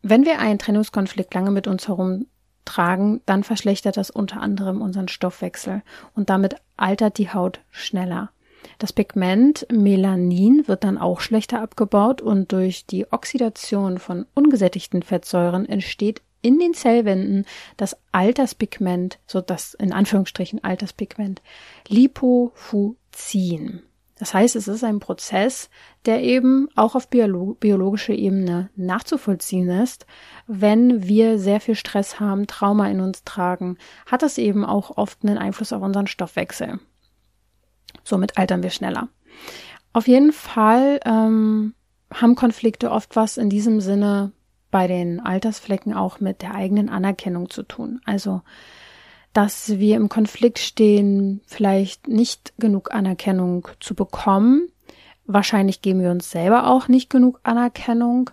wenn 0.03 0.25
wir 0.25 0.39
einen 0.39 0.59
Trennungskonflikt 0.59 1.35
lange 1.35 1.51
mit 1.51 1.67
uns 1.67 1.89
herum 1.89 2.27
tragen, 2.69 3.21
dann 3.27 3.43
verschlechtert 3.43 3.97
das 3.97 4.11
unter 4.11 4.41
anderem 4.41 4.81
unseren 4.81 5.09
Stoffwechsel 5.09 5.83
und 6.15 6.31
damit 6.31 6.57
altert 6.77 7.19
die 7.19 7.33
Haut 7.33 7.61
schneller. 7.71 8.31
Das 8.79 8.93
Pigment 8.93 9.67
Melanin 9.73 10.69
wird 10.69 10.85
dann 10.85 10.99
auch 10.99 11.21
schlechter 11.21 11.61
abgebaut 11.61 12.21
und 12.21 12.53
durch 12.53 12.87
die 12.87 13.11
Oxidation 13.11 13.99
von 13.99 14.27
ungesättigten 14.35 15.03
Fettsäuren 15.03 15.69
entsteht 15.69 16.23
in 16.43 16.59
den 16.59 16.75
Zellwänden 16.75 17.47
das 17.77 17.97
Alterspigment, 18.13 19.19
so 19.27 19.41
das 19.41 19.75
in 19.75 19.93
Anführungsstrichen 19.93 20.63
Alterspigment, 20.63 21.43
Lipofuzin. 21.89 23.83
Das 24.19 24.35
heißt, 24.35 24.57
es 24.57 24.67
ist 24.67 24.83
ein 24.83 24.99
Prozess, 24.99 25.71
der 26.05 26.23
eben 26.23 26.69
auch 26.75 26.95
auf 26.95 27.09
biologischer 27.09 28.15
Ebene 28.15 28.71
nachzuvollziehen 28.75 29.69
ist. 29.69 30.07
Wenn 30.47 31.07
wir 31.07 31.39
sehr 31.39 31.61
viel 31.61 31.77
Stress 31.77 32.19
haben, 32.19 32.47
Trauma 32.47 32.89
in 32.89 33.01
uns 33.01 33.25
tragen, 33.25 33.79
hat 34.07 34.23
das 34.23 34.39
eben 34.39 34.65
auch 34.65 34.97
oft 34.97 35.19
einen 35.23 35.39
Einfluss 35.39 35.73
auf 35.73 35.83
unseren 35.83 36.09
Stoffwechsel. 36.09 36.81
Somit 38.03 38.39
altern 38.39 38.63
wir 38.63 38.71
schneller. 38.71 39.09
Auf 39.93 40.09
jeden 40.09 40.33
Fall 40.33 41.01
ähm, 41.05 41.75
haben 42.13 42.35
Konflikte 42.35 42.91
oft 42.91 43.17
was 43.17 43.37
in 43.37 43.51
diesem 43.51 43.81
Sinne 43.81 44.33
bei 44.71 44.87
den 44.87 45.21
Altersflecken 45.21 45.95
auch 45.95 46.21
mit 46.21 46.43
der 46.43 46.55
eigenen 46.55 46.89
Anerkennung 46.89 47.51
zu 47.51 47.63
tun. 47.63 48.01
Also, 48.05 48.43
dass 49.39 49.79
wir 49.79 49.95
im 49.95 50.09
Konflikt 50.09 50.59
stehen, 50.59 51.43
vielleicht 51.47 52.09
nicht 52.09 52.55
genug 52.59 52.93
Anerkennung 52.93 53.69
zu 53.79 53.95
bekommen. 53.95 54.69
Wahrscheinlich 55.27 55.81
geben 55.81 56.01
wir 56.01 56.11
uns 56.11 56.33
selber 56.33 56.67
auch 56.67 56.89
nicht 56.89 57.09
genug 57.09 57.39
Anerkennung. 57.45 58.31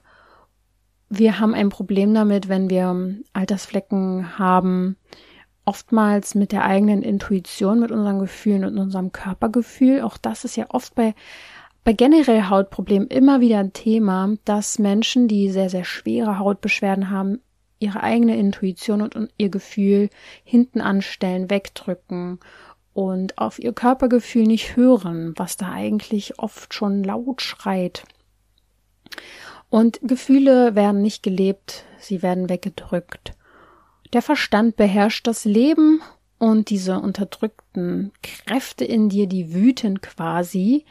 Wir 1.08 1.40
haben 1.40 1.54
ein 1.54 1.70
Problem 1.70 2.12
damit, 2.16 2.50
wenn 2.50 2.72
wir 2.72 3.18
Altersflecken 3.34 4.40
haben, 4.40 4.98
oftmals 5.64 6.34
mit 6.34 6.52
der 6.52 6.66
eigenen 6.66 7.04
Intuition, 7.04 7.82
mit 7.82 7.92
unseren 7.92 8.18
Gefühlen 8.18 8.66
und 8.66 8.80
unserem 8.80 9.12
Körpergefühl. 9.12 10.02
Auch 10.02 10.18
das 10.18 10.44
ist 10.44 10.56
ja 10.56 10.66
oft 10.70 10.96
bei, 10.96 11.14
bei 11.84 11.94
generell 11.94 12.50
Hautproblemen 12.50 13.10
immer 13.10 13.42
wieder 13.42 13.60
ein 13.60 13.74
Thema, 13.74 14.38
dass 14.44 14.80
Menschen, 14.80 15.28
die 15.28 15.52
sehr, 15.52 15.70
sehr 15.70 15.86
schwere 15.86 16.40
Hautbeschwerden 16.40 17.12
haben, 17.12 17.42
ihre 17.80 18.02
eigene 18.02 18.38
Intuition 18.38 19.02
und, 19.02 19.30
ihr 19.38 19.50
Gefühl 19.50 20.10
hinten 20.44 20.82
anstellen, 20.82 21.50
wegdrücken 21.50 22.40
und 22.94 23.38
auf 23.38 23.60
ihr 23.60 23.74
Körpergefühl 23.74 24.44
nicht 24.44 24.76
hören, 24.76 25.34
was 25.36 25.58
da 25.58 25.72
eigentlich 25.72 26.40
oft 26.40 26.74
schon 26.74 27.04
laut 27.04 27.42
schreit. 27.42 28.04
Und 29.70 30.00
Gefühle 30.04 30.76
werden 30.76 31.02
nicht 31.02 31.22
gelebt, 31.22 31.84
sie 32.00 32.22
werden 32.22 32.50
weggedrückt. 32.50 33.34
Der 34.14 34.22
Verstand 34.22 34.78
beherrscht 34.78 35.28
das 35.28 35.44
Leben 35.44 36.02
und 36.38 36.70
diese 36.70 37.00
unterdrückten 37.00 38.12
Kräfte 38.22 38.86
in 38.86 39.10
dir, 39.10 39.28
die 39.28 39.54
wüten 39.54 40.00
quasi, 40.02 40.86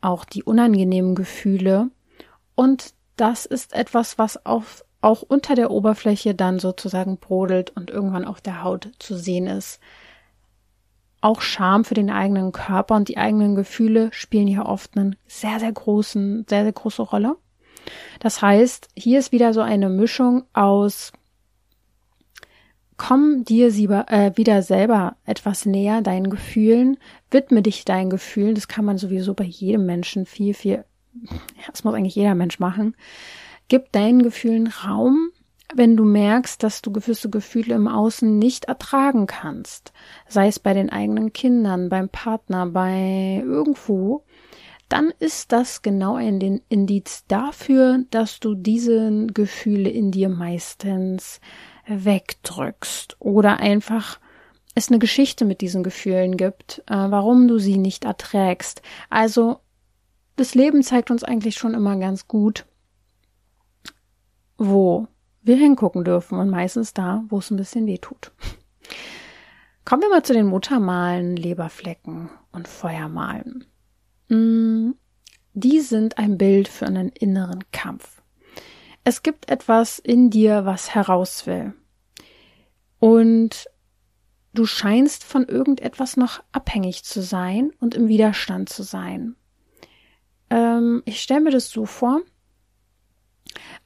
auch 0.00 0.24
die 0.24 0.42
unangenehmen 0.42 1.14
Gefühle. 1.14 1.90
Und 2.54 2.94
das 3.16 3.46
ist 3.46 3.74
etwas, 3.74 4.18
was 4.18 4.44
auf, 4.44 4.84
auch 5.04 5.22
unter 5.22 5.54
der 5.54 5.70
Oberfläche 5.70 6.34
dann 6.34 6.58
sozusagen 6.58 7.18
brodelt 7.18 7.70
und 7.76 7.90
irgendwann 7.90 8.24
auf 8.24 8.40
der 8.40 8.64
Haut 8.64 8.90
zu 8.98 9.16
sehen 9.16 9.46
ist. 9.46 9.78
Auch 11.20 11.40
Scham 11.40 11.84
für 11.84 11.94
den 11.94 12.10
eigenen 12.10 12.52
Körper 12.52 12.96
und 12.96 13.08
die 13.08 13.18
eigenen 13.18 13.54
Gefühle 13.54 14.10
spielen 14.12 14.46
hier 14.46 14.66
oft 14.66 14.96
einen 14.96 15.16
sehr, 15.26 15.60
sehr 15.60 15.72
großen, 15.72 16.46
sehr, 16.48 16.62
sehr 16.64 16.72
große 16.72 17.02
Rolle. 17.02 17.36
Das 18.18 18.40
heißt, 18.40 18.88
hier 18.96 19.18
ist 19.18 19.32
wieder 19.32 19.52
so 19.52 19.60
eine 19.60 19.90
Mischung 19.90 20.44
aus 20.54 21.12
komm 22.96 23.44
dir 23.44 23.70
sieber, 23.70 24.06
äh, 24.08 24.32
wieder 24.36 24.62
selber 24.62 25.16
etwas 25.24 25.66
näher, 25.66 26.00
deinen 26.00 26.30
Gefühlen, 26.30 26.96
widme 27.30 27.60
dich 27.60 27.84
deinen 27.84 28.08
Gefühlen. 28.08 28.54
Das 28.54 28.68
kann 28.68 28.84
man 28.84 28.98
sowieso 28.98 29.34
bei 29.34 29.44
jedem 29.44 29.84
Menschen 29.84 30.26
viel, 30.26 30.54
viel, 30.54 30.84
das 31.66 31.84
muss 31.84 31.94
eigentlich 31.94 32.14
jeder 32.14 32.34
Mensch 32.34 32.58
machen. 32.58 32.94
Gib 33.68 33.92
deinen 33.92 34.22
Gefühlen 34.22 34.66
Raum, 34.66 35.30
wenn 35.74 35.96
du 35.96 36.04
merkst, 36.04 36.62
dass 36.62 36.82
du 36.82 36.92
gewisse 36.92 37.30
Gefühle 37.30 37.74
im 37.74 37.88
Außen 37.88 38.38
nicht 38.38 38.66
ertragen 38.66 39.26
kannst. 39.26 39.92
Sei 40.28 40.48
es 40.48 40.58
bei 40.58 40.74
den 40.74 40.90
eigenen 40.90 41.32
Kindern, 41.32 41.88
beim 41.88 42.08
Partner, 42.08 42.66
bei 42.66 43.42
irgendwo. 43.44 44.24
Dann 44.88 45.12
ist 45.18 45.52
das 45.52 45.82
genau 45.82 46.16
ein 46.16 46.60
Indiz 46.68 47.24
dafür, 47.26 48.04
dass 48.10 48.38
du 48.38 48.54
diese 48.54 49.26
Gefühle 49.26 49.88
in 49.88 50.10
dir 50.10 50.28
meistens 50.28 51.40
wegdrückst 51.86 53.16
oder 53.18 53.58
einfach 53.58 54.20
es 54.74 54.88
eine 54.88 54.98
Geschichte 54.98 55.44
mit 55.44 55.60
diesen 55.60 55.82
Gefühlen 55.82 56.36
gibt, 56.36 56.82
äh, 56.86 56.94
warum 56.94 57.48
du 57.48 57.58
sie 57.58 57.78
nicht 57.78 58.04
erträgst. 58.04 58.82
Also 59.08 59.58
das 60.36 60.54
Leben 60.54 60.82
zeigt 60.82 61.10
uns 61.10 61.22
eigentlich 61.22 61.56
schon 61.56 61.74
immer 61.74 61.96
ganz 61.96 62.26
gut, 62.26 62.66
wo 64.66 65.08
wir 65.42 65.56
hingucken 65.56 66.04
dürfen 66.04 66.38
und 66.38 66.50
meistens 66.50 66.94
da, 66.94 67.24
wo 67.28 67.38
es 67.38 67.50
ein 67.50 67.56
bisschen 67.56 67.86
weh 67.86 67.98
tut. 67.98 68.32
Kommen 69.84 70.02
wir 70.02 70.08
mal 70.08 70.22
zu 70.22 70.32
den 70.32 70.46
Muttermalen, 70.46 71.36
Leberflecken 71.36 72.30
und 72.52 72.66
Feuermalen. 72.66 73.66
Mm, 74.28 74.92
die 75.52 75.80
sind 75.80 76.16
ein 76.16 76.38
Bild 76.38 76.68
für 76.68 76.86
einen 76.86 77.10
inneren 77.10 77.64
Kampf. 77.70 78.22
Es 79.04 79.22
gibt 79.22 79.50
etwas 79.50 79.98
in 79.98 80.30
dir, 80.30 80.64
was 80.64 80.94
heraus 80.94 81.46
will. 81.46 81.74
Und 82.98 83.68
du 84.54 84.64
scheinst 84.64 85.24
von 85.24 85.46
irgendetwas 85.46 86.16
noch 86.16 86.42
abhängig 86.52 87.04
zu 87.04 87.20
sein 87.20 87.70
und 87.80 87.94
im 87.94 88.08
Widerstand 88.08 88.70
zu 88.70 88.82
sein. 88.82 89.36
Ähm, 90.48 91.02
ich 91.04 91.20
stelle 91.20 91.42
mir 91.42 91.50
das 91.50 91.68
so 91.68 91.84
vor, 91.84 92.22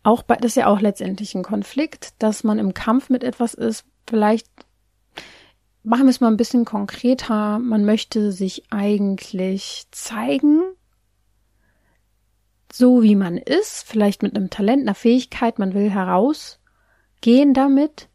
auch 0.03 0.23
bei, 0.23 0.37
das 0.37 0.53
ist 0.53 0.57
ja 0.57 0.67
auch 0.67 0.81
letztendlich 0.81 1.35
ein 1.35 1.43
Konflikt, 1.43 2.15
dass 2.19 2.45
man 2.45 2.59
im 2.59 2.75
Kampf 2.75 3.11
mit 3.11 3.25
etwas 3.25 3.55
ist, 3.55 3.85
vielleicht 4.07 4.47
machen 5.83 6.05
wir 6.05 6.11
es 6.11 6.21
mal 6.21 6.29
ein 6.29 6.37
bisschen 6.37 6.65
konkreter, 6.65 7.59
man 7.59 7.85
möchte 7.85 8.33
sich 8.33 8.65
eigentlich 8.71 9.87
zeigen, 9.91 10.63
so 12.73 13.03
wie 13.03 13.17
man 13.17 13.39
ist, 13.39 13.85
vielleicht 13.87 14.23
mit 14.23 14.37
einem 14.37 14.51
Talent, 14.51 14.83
einer 14.83 14.95
Fähigkeit, 14.95 15.59
man 15.59 15.75
will 15.75 15.91
herausgehen 15.91 17.55
damit, 17.55 18.09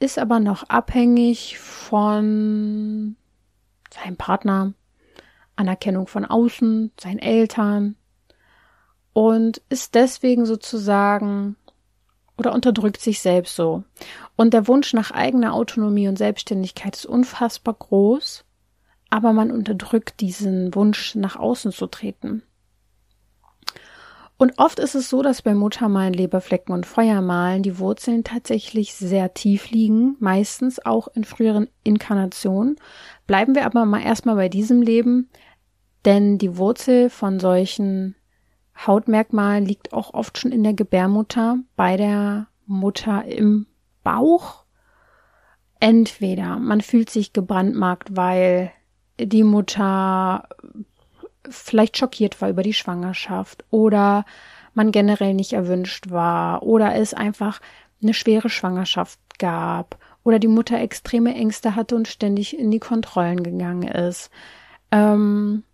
ist 0.00 0.18
aber 0.18 0.40
noch 0.40 0.64
abhängig 0.64 1.58
von 1.58 3.16
seinem 3.92 4.16
Partner, 4.16 4.72
Anerkennung 5.54 6.06
von 6.06 6.24
außen, 6.24 6.92
seinen 6.98 7.18
Eltern 7.18 7.96
und 9.12 9.60
ist 9.68 9.94
deswegen 9.94 10.46
sozusagen 10.46 11.56
oder 12.38 12.52
unterdrückt 12.52 13.00
sich 13.00 13.20
selbst 13.20 13.54
so. 13.56 13.84
Und 14.36 14.54
der 14.54 14.66
Wunsch 14.68 14.92
nach 14.94 15.10
eigener 15.10 15.54
Autonomie 15.54 16.08
und 16.08 16.16
Selbstständigkeit 16.16 16.96
ist 16.96 17.06
unfassbar 17.06 17.74
groß, 17.74 18.44
aber 19.10 19.32
man 19.32 19.50
unterdrückt 19.50 20.20
diesen 20.20 20.74
Wunsch 20.74 21.14
nach 21.14 21.36
außen 21.36 21.72
zu 21.72 21.86
treten. 21.86 22.42
Und 24.38 24.58
oft 24.58 24.80
ist 24.80 24.96
es 24.96 25.08
so, 25.08 25.22
dass 25.22 25.42
bei 25.42 25.54
Muttermalen, 25.54 26.14
Leberflecken 26.14 26.74
und 26.74 26.84
Feuermalen 26.84 27.62
die 27.62 27.78
Wurzeln 27.78 28.24
tatsächlich 28.24 28.94
sehr 28.94 29.34
tief 29.34 29.70
liegen, 29.70 30.16
meistens 30.18 30.84
auch 30.84 31.06
in 31.14 31.22
früheren 31.22 31.68
Inkarnationen. 31.84 32.74
Bleiben 33.28 33.54
wir 33.54 33.64
aber 33.66 33.84
mal 33.84 34.02
erstmal 34.02 34.34
bei 34.34 34.48
diesem 34.48 34.82
Leben, 34.82 35.28
denn 36.04 36.38
die 36.38 36.56
Wurzel 36.56 37.08
von 37.08 37.38
solchen 37.38 38.16
Hautmerkmalen 38.76 39.64
liegt 39.64 39.92
auch 39.92 40.14
oft 40.14 40.38
schon 40.38 40.52
in 40.52 40.62
der 40.62 40.74
Gebärmutter, 40.74 41.58
bei 41.76 41.96
der 41.96 42.46
Mutter 42.66 43.24
im 43.24 43.66
Bauch. 44.02 44.64
Entweder 45.80 46.58
man 46.58 46.80
fühlt 46.80 47.10
sich 47.10 47.32
gebrandmarkt, 47.32 48.16
weil 48.16 48.72
die 49.20 49.44
Mutter 49.44 50.48
vielleicht 51.48 51.98
schockiert 51.98 52.40
war 52.40 52.48
über 52.48 52.62
die 52.62 52.72
Schwangerschaft 52.72 53.64
oder 53.70 54.24
man 54.74 54.92
generell 54.92 55.34
nicht 55.34 55.52
erwünscht 55.52 56.10
war 56.10 56.62
oder 56.62 56.94
es 56.94 57.14
einfach 57.14 57.60
eine 58.02 58.14
schwere 58.14 58.48
Schwangerschaft 58.48 59.18
gab 59.38 59.98
oder 60.24 60.38
die 60.38 60.48
Mutter 60.48 60.80
extreme 60.80 61.34
Ängste 61.34 61.74
hatte 61.76 61.96
und 61.96 62.08
ständig 62.08 62.58
in 62.58 62.70
die 62.70 62.78
Kontrollen 62.78 63.42
gegangen 63.42 63.88
ist. 63.88 64.30
Ähm, 64.90 65.64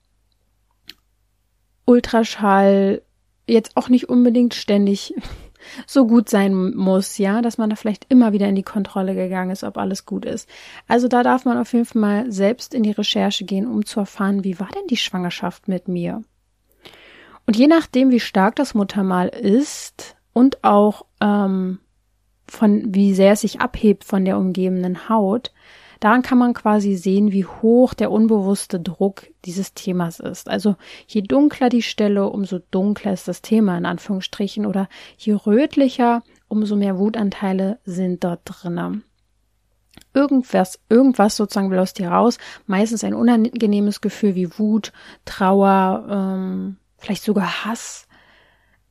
Ultraschall 1.88 3.00
jetzt 3.46 3.76
auch 3.76 3.88
nicht 3.88 4.10
unbedingt 4.10 4.54
ständig 4.54 5.14
so 5.86 6.06
gut 6.06 6.28
sein 6.28 6.74
muss, 6.74 7.16
ja, 7.18 7.40
dass 7.40 7.56
man 7.56 7.70
da 7.70 7.76
vielleicht 7.76 8.06
immer 8.10 8.32
wieder 8.32 8.46
in 8.46 8.54
die 8.54 8.62
Kontrolle 8.62 9.14
gegangen 9.14 9.50
ist, 9.50 9.64
ob 9.64 9.78
alles 9.78 10.04
gut 10.04 10.26
ist. 10.26 10.48
Also 10.86 11.08
da 11.08 11.22
darf 11.22 11.46
man 11.46 11.56
auf 11.58 11.72
jeden 11.72 11.86
Fall 11.86 12.00
mal 12.00 12.30
selbst 12.30 12.74
in 12.74 12.82
die 12.82 12.92
Recherche 12.92 13.44
gehen, 13.44 13.66
um 13.66 13.86
zu 13.86 14.00
erfahren, 14.00 14.44
wie 14.44 14.60
war 14.60 14.68
denn 14.68 14.86
die 14.88 14.98
Schwangerschaft 14.98 15.66
mit 15.66 15.88
mir? 15.88 16.22
Und 17.46 17.56
je 17.56 17.66
nachdem, 17.66 18.10
wie 18.10 18.20
stark 18.20 18.56
das 18.56 18.74
Muttermal 18.74 19.28
ist 19.28 20.16
und 20.34 20.62
auch 20.62 21.06
ähm, 21.22 21.78
von 22.46 22.94
wie 22.94 23.14
sehr 23.14 23.32
es 23.32 23.40
sich 23.40 23.60
abhebt 23.60 24.04
von 24.04 24.26
der 24.26 24.36
umgebenden 24.36 25.08
Haut, 25.08 25.52
daran 26.00 26.22
kann 26.22 26.38
man 26.38 26.54
quasi 26.54 26.96
sehen, 26.96 27.32
wie 27.32 27.44
hoch 27.44 27.94
der 27.94 28.10
unbewusste 28.10 28.80
Druck 28.80 29.26
dieses 29.44 29.74
Themas 29.74 30.20
ist. 30.20 30.48
Also 30.48 30.76
je 31.06 31.22
dunkler 31.22 31.68
die 31.68 31.82
Stelle, 31.82 32.28
umso 32.28 32.58
dunkler 32.70 33.12
ist 33.12 33.28
das 33.28 33.42
Thema 33.42 33.76
in 33.78 33.86
Anführungsstrichen 33.86 34.66
oder 34.66 34.88
je 35.16 35.34
rötlicher, 35.34 36.22
umso 36.48 36.76
mehr 36.76 36.98
Wutanteile 36.98 37.78
sind 37.84 38.24
dort 38.24 38.40
drinnen. 38.44 39.04
Irgendwas, 40.14 40.80
irgendwas 40.88 41.36
sozusagen 41.36 41.70
will 41.70 41.78
aus 41.78 41.92
dir 41.92 42.08
raus. 42.08 42.38
Meistens 42.66 43.04
ein 43.04 43.14
unangenehmes 43.14 44.00
Gefühl 44.00 44.34
wie 44.34 44.58
Wut, 44.58 44.92
Trauer, 45.24 46.06
ähm, 46.10 46.76
vielleicht 46.96 47.24
sogar 47.24 47.64
Hass. 47.64 48.06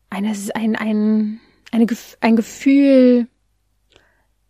Eine, 0.09 0.33
ein, 0.53 0.75
ein, 0.75 1.39
eine, 1.71 1.87
ein 2.21 2.35
Gefühl, 2.35 3.27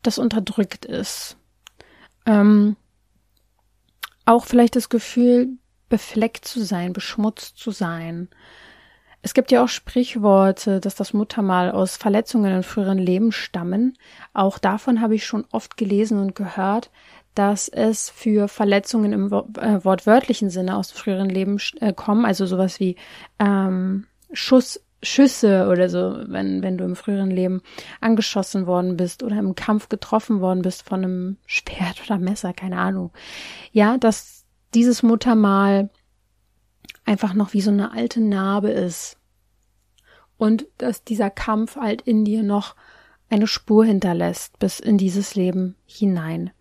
das 0.04 0.18
unterdrückt 0.18 0.86
ist. 0.86 1.38
Ähm, 2.28 2.76
auch 4.26 4.46
vielleicht 4.46 4.76
das 4.76 4.90
Gefühl, 4.90 5.58
befleckt 5.90 6.46
zu 6.46 6.64
sein, 6.64 6.94
beschmutzt 6.94 7.58
zu 7.58 7.72
sein. 7.72 8.28
Es 9.22 9.34
gibt 9.34 9.52
ja 9.52 9.64
auch 9.64 9.70
Sprichworte, 9.70 10.80
dass 10.80 10.96
das 10.96 11.14
Muttermal 11.14 11.72
aus 11.72 11.98
Verletzungen 11.98 12.54
in 12.54 12.64
früheren 12.64 12.98
Leben 12.98 13.32
stammen. 13.32 13.98
Auch 14.34 14.60
davon 14.60 15.02
habe 15.02 15.16
ich 15.16 15.26
schon 15.26 15.46
oft 15.52 15.78
gelesen 15.78 16.20
und 16.20 16.36
gehört, 16.36 16.92
dass 17.34 17.68
es 17.68 18.10
für 18.10 18.48
Verletzungen 18.48 19.14
im 19.14 19.28
äh, 19.32 19.84
wortwörtlichen 19.84 20.50
Sinne 20.50 20.76
aus 20.76 20.92
früheren 20.92 21.30
Leben 21.30 21.58
äh, 21.80 21.94
kommen, 21.94 22.26
also 22.26 22.46
sowas 22.46 22.80
wie 22.80 22.96
ähm, 23.40 24.08
Schuss 24.34 24.82
Schüsse 25.04 25.68
oder 25.70 25.90
so, 25.90 26.18
wenn, 26.28 26.64
wenn 26.64 26.78
du 26.78 26.84
im 26.84 26.96
früheren 26.96 27.30
Leben 27.30 27.62
angeschossen 28.02 28.66
worden 28.66 28.98
bist 28.98 29.22
oder 29.22 29.38
im 29.38 29.54
Kampf 29.54 29.90
getroffen 29.90 30.42
worden 30.42 30.64
bist 30.64 30.84
von 30.84 31.04
einem 31.04 31.38
Schwert 31.46 32.02
oder 32.06 32.18
Messer, 32.18 32.54
keine 32.54 32.78
Ahnung. 32.78 33.12
Ja, 33.72 33.98
dass 33.98 34.46
dieses 34.74 35.04
Muttermal 35.04 35.90
einfach 37.06 37.34
noch 37.34 37.54
wie 37.54 37.62
so 37.62 37.72
eine 37.72 37.92
alte 37.92 38.22
Narbe 38.22 38.70
ist. 38.70 39.18
Und 40.38 40.68
dass 40.78 41.04
dieser 41.04 41.30
Kampf 41.30 41.78
halt 41.78 42.02
in 42.02 42.26
dir 42.26 42.44
noch 42.44 42.76
eine 43.30 43.48
Spur 43.48 43.86
hinterlässt 43.86 44.60
bis 44.60 44.80
in 44.80 44.98
dieses 44.98 45.36
Leben 45.36 45.76
hinein. 45.86 46.52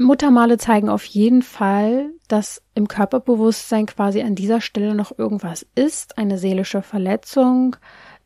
Muttermale 0.00 0.58
zeigen 0.58 0.88
auf 0.88 1.04
jeden 1.04 1.42
Fall, 1.42 2.10
dass 2.26 2.62
im 2.74 2.88
Körperbewusstsein 2.88 3.86
quasi 3.86 4.22
an 4.22 4.34
dieser 4.34 4.60
Stelle 4.60 4.94
noch 4.94 5.16
irgendwas 5.16 5.66
ist, 5.74 6.18
eine 6.18 6.36
seelische 6.38 6.82
Verletzung, 6.82 7.76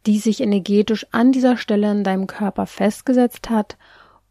die 0.06 0.18
sich 0.18 0.40
energetisch 0.40 1.06
an 1.10 1.32
dieser 1.32 1.56
Stelle 1.58 1.90
in 1.90 2.04
deinem 2.04 2.26
Körper 2.26 2.66
festgesetzt 2.66 3.50
hat. 3.50 3.76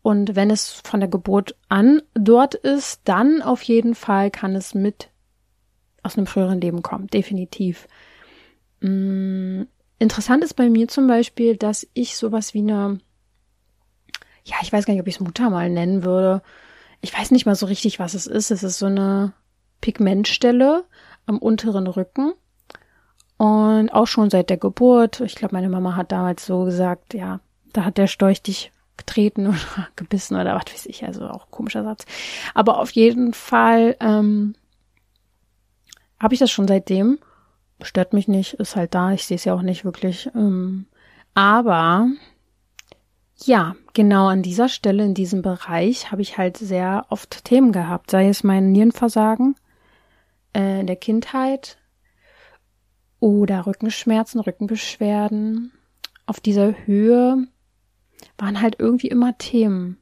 Und 0.01 0.36
wenn 0.36 0.50
es 0.50 0.82
von 0.84 1.00
der 1.00 1.10
Geburt 1.10 1.56
an 1.70 2.01
dort 2.15 2.56
ist, 2.56 3.01
dann 3.03 3.41
auf 3.41 3.62
jeden 3.63 3.94
Fall 3.94 4.32
kann 4.32 4.56
es 4.56 4.74
mit 4.74 5.10
aus 6.01 6.17
einem 6.17 6.25
früheren 6.27 6.62
Leben 6.62 6.82
kommen, 6.82 7.08
definitiv. 7.08 7.88
Mm, 8.79 9.63
interessant 10.00 10.44
ist 10.44 10.56
bei 10.56 10.70
mir 10.70 10.88
zum 10.88 11.06
Beispiel, 11.08 11.58
dass 11.58 11.88
ich 11.94 12.15
sowas 12.15 12.53
wie 12.53 12.60
eine, 12.62 13.00
ja, 14.46 14.56
ich 14.62 14.72
weiß 14.72 14.86
gar 14.86 14.94
nicht, 14.94 15.01
ob 15.01 15.08
ich 15.08 15.15
es 15.15 15.20
Muttermal 15.20 15.70
nennen 15.70 16.03
würde, 16.03 16.41
ich 17.01 17.18
weiß 17.18 17.32
nicht 17.32 17.46
mal 17.46 17.56
so 17.56 17.66
richtig, 17.66 18.00
was 18.00 18.13
es 18.13 18.27
ist. 18.27 18.51
Es 18.51 18.63
ist 18.63 18.80
so 18.80 18.88
eine 18.88 19.34
Pigmentstelle 19.82 20.86
am 21.25 21.38
unteren 21.38 21.88
Rücken. 21.88 22.34
Und 23.38 23.89
auch 23.89 24.08
schon 24.08 24.30
seit 24.30 24.50
der 24.50 24.58
Geburt. 24.58 25.22
Ich 25.22 25.36
glaube, 25.36 25.54
meine 25.54 25.70
Mama 25.70 25.96
hat 25.96 26.12
damals 26.12 26.46
so 26.46 26.63
gesagt, 26.63 27.13
ja, 27.13 27.39
da 27.72 27.86
hat 27.86 27.98
der 27.98 28.08
Storch 28.08 28.42
dich 28.42 28.72
getreten 28.98 29.48
oder 29.48 29.88
gebissen 29.96 30.36
oder 30.36 30.56
was 30.56 30.74
weiß 30.74 30.86
ich. 30.88 31.06
Also 31.06 31.27
auch 31.27 31.51
komischer 31.51 31.84
Satz. 31.84 32.06
Aber 32.56 32.80
auf 32.80 32.92
jeden 32.92 33.34
Fall 33.34 33.96
ähm, 34.00 34.56
habe 36.20 36.34
ich 36.34 36.39
das 36.39 36.51
schon 36.51 36.68
seitdem. 36.68 37.20
Stört 37.84 38.13
mich 38.13 38.27
nicht, 38.27 38.56
ist 38.56 38.75
halt 38.75 38.96
da. 38.96 39.12
Ich 39.12 39.25
sehe 39.25 39.36
es 39.36 39.46
ja 39.46 39.54
auch 39.54 39.62
nicht 39.62 39.86
wirklich. 39.86 40.30
Ähm, 40.34 40.88
aber 41.36 42.08
ja, 43.46 43.75
genau 43.94 44.27
an 44.27 44.41
dieser 44.41 44.69
Stelle, 44.69 45.04
in 45.04 45.13
diesem 45.13 45.41
Bereich, 45.41 46.12
habe 46.12 46.21
ich 46.21 46.38
halt 46.38 46.58
sehr 46.58 47.06
oft 47.10 47.45
Themen 47.45 47.71
gehabt, 47.71 48.12
sei 48.12 48.28
es 48.30 48.43
mein 48.43 48.71
Nierenversagen 48.71 49.56
äh, 50.56 50.80
in 50.80 50.88
der 50.88 50.95
Kindheit 50.95 51.78
oder 53.19 53.65
Rückenschmerzen, 53.65 54.39
Rückenbeschwerden. 54.39 55.71
Auf 56.26 56.39
dieser 56.39 56.73
Höhe 56.86 57.47
waren 58.38 58.62
halt 58.62 58.78
irgendwie 58.80 59.08
immer 59.08 59.38
Themen. 59.38 59.97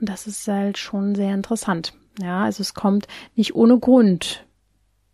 Und 0.00 0.08
das 0.08 0.26
ist 0.26 0.46
halt 0.48 0.78
schon 0.78 1.14
sehr 1.14 1.34
interessant. 1.34 1.94
Ja, 2.20 2.44
also 2.44 2.60
es 2.62 2.74
kommt 2.74 3.06
nicht 3.34 3.54
ohne 3.54 3.78
Grund 3.78 4.46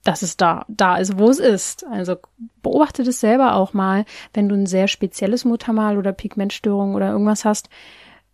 dass 0.06 0.22
es 0.22 0.36
da, 0.36 0.64
da 0.68 0.96
ist, 0.96 1.18
wo 1.18 1.28
es 1.28 1.38
ist. 1.38 1.84
Also 1.86 2.16
beobachte 2.62 3.02
das 3.02 3.20
selber 3.20 3.54
auch 3.54 3.72
mal, 3.72 4.04
wenn 4.34 4.48
du 4.48 4.54
ein 4.54 4.66
sehr 4.66 4.86
spezielles 4.86 5.44
Muttermal 5.44 5.98
oder 5.98 6.12
Pigmentstörung 6.12 6.94
oder 6.94 7.10
irgendwas 7.10 7.44
hast. 7.44 7.68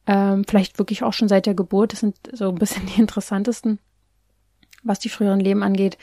Ähm, 0.06 0.44
vielleicht 0.46 0.78
wirklich 0.78 1.02
auch 1.02 1.12
schon 1.12 1.28
seit 1.28 1.46
der 1.46 1.54
Geburt. 1.54 1.92
Das 1.92 2.00
sind 2.00 2.16
so 2.32 2.48
ein 2.50 2.56
bisschen 2.56 2.86
die 2.94 3.00
interessantesten, 3.00 3.78
was 4.82 4.98
die 4.98 5.08
früheren 5.08 5.40
Leben 5.40 5.62
angeht. 5.62 5.96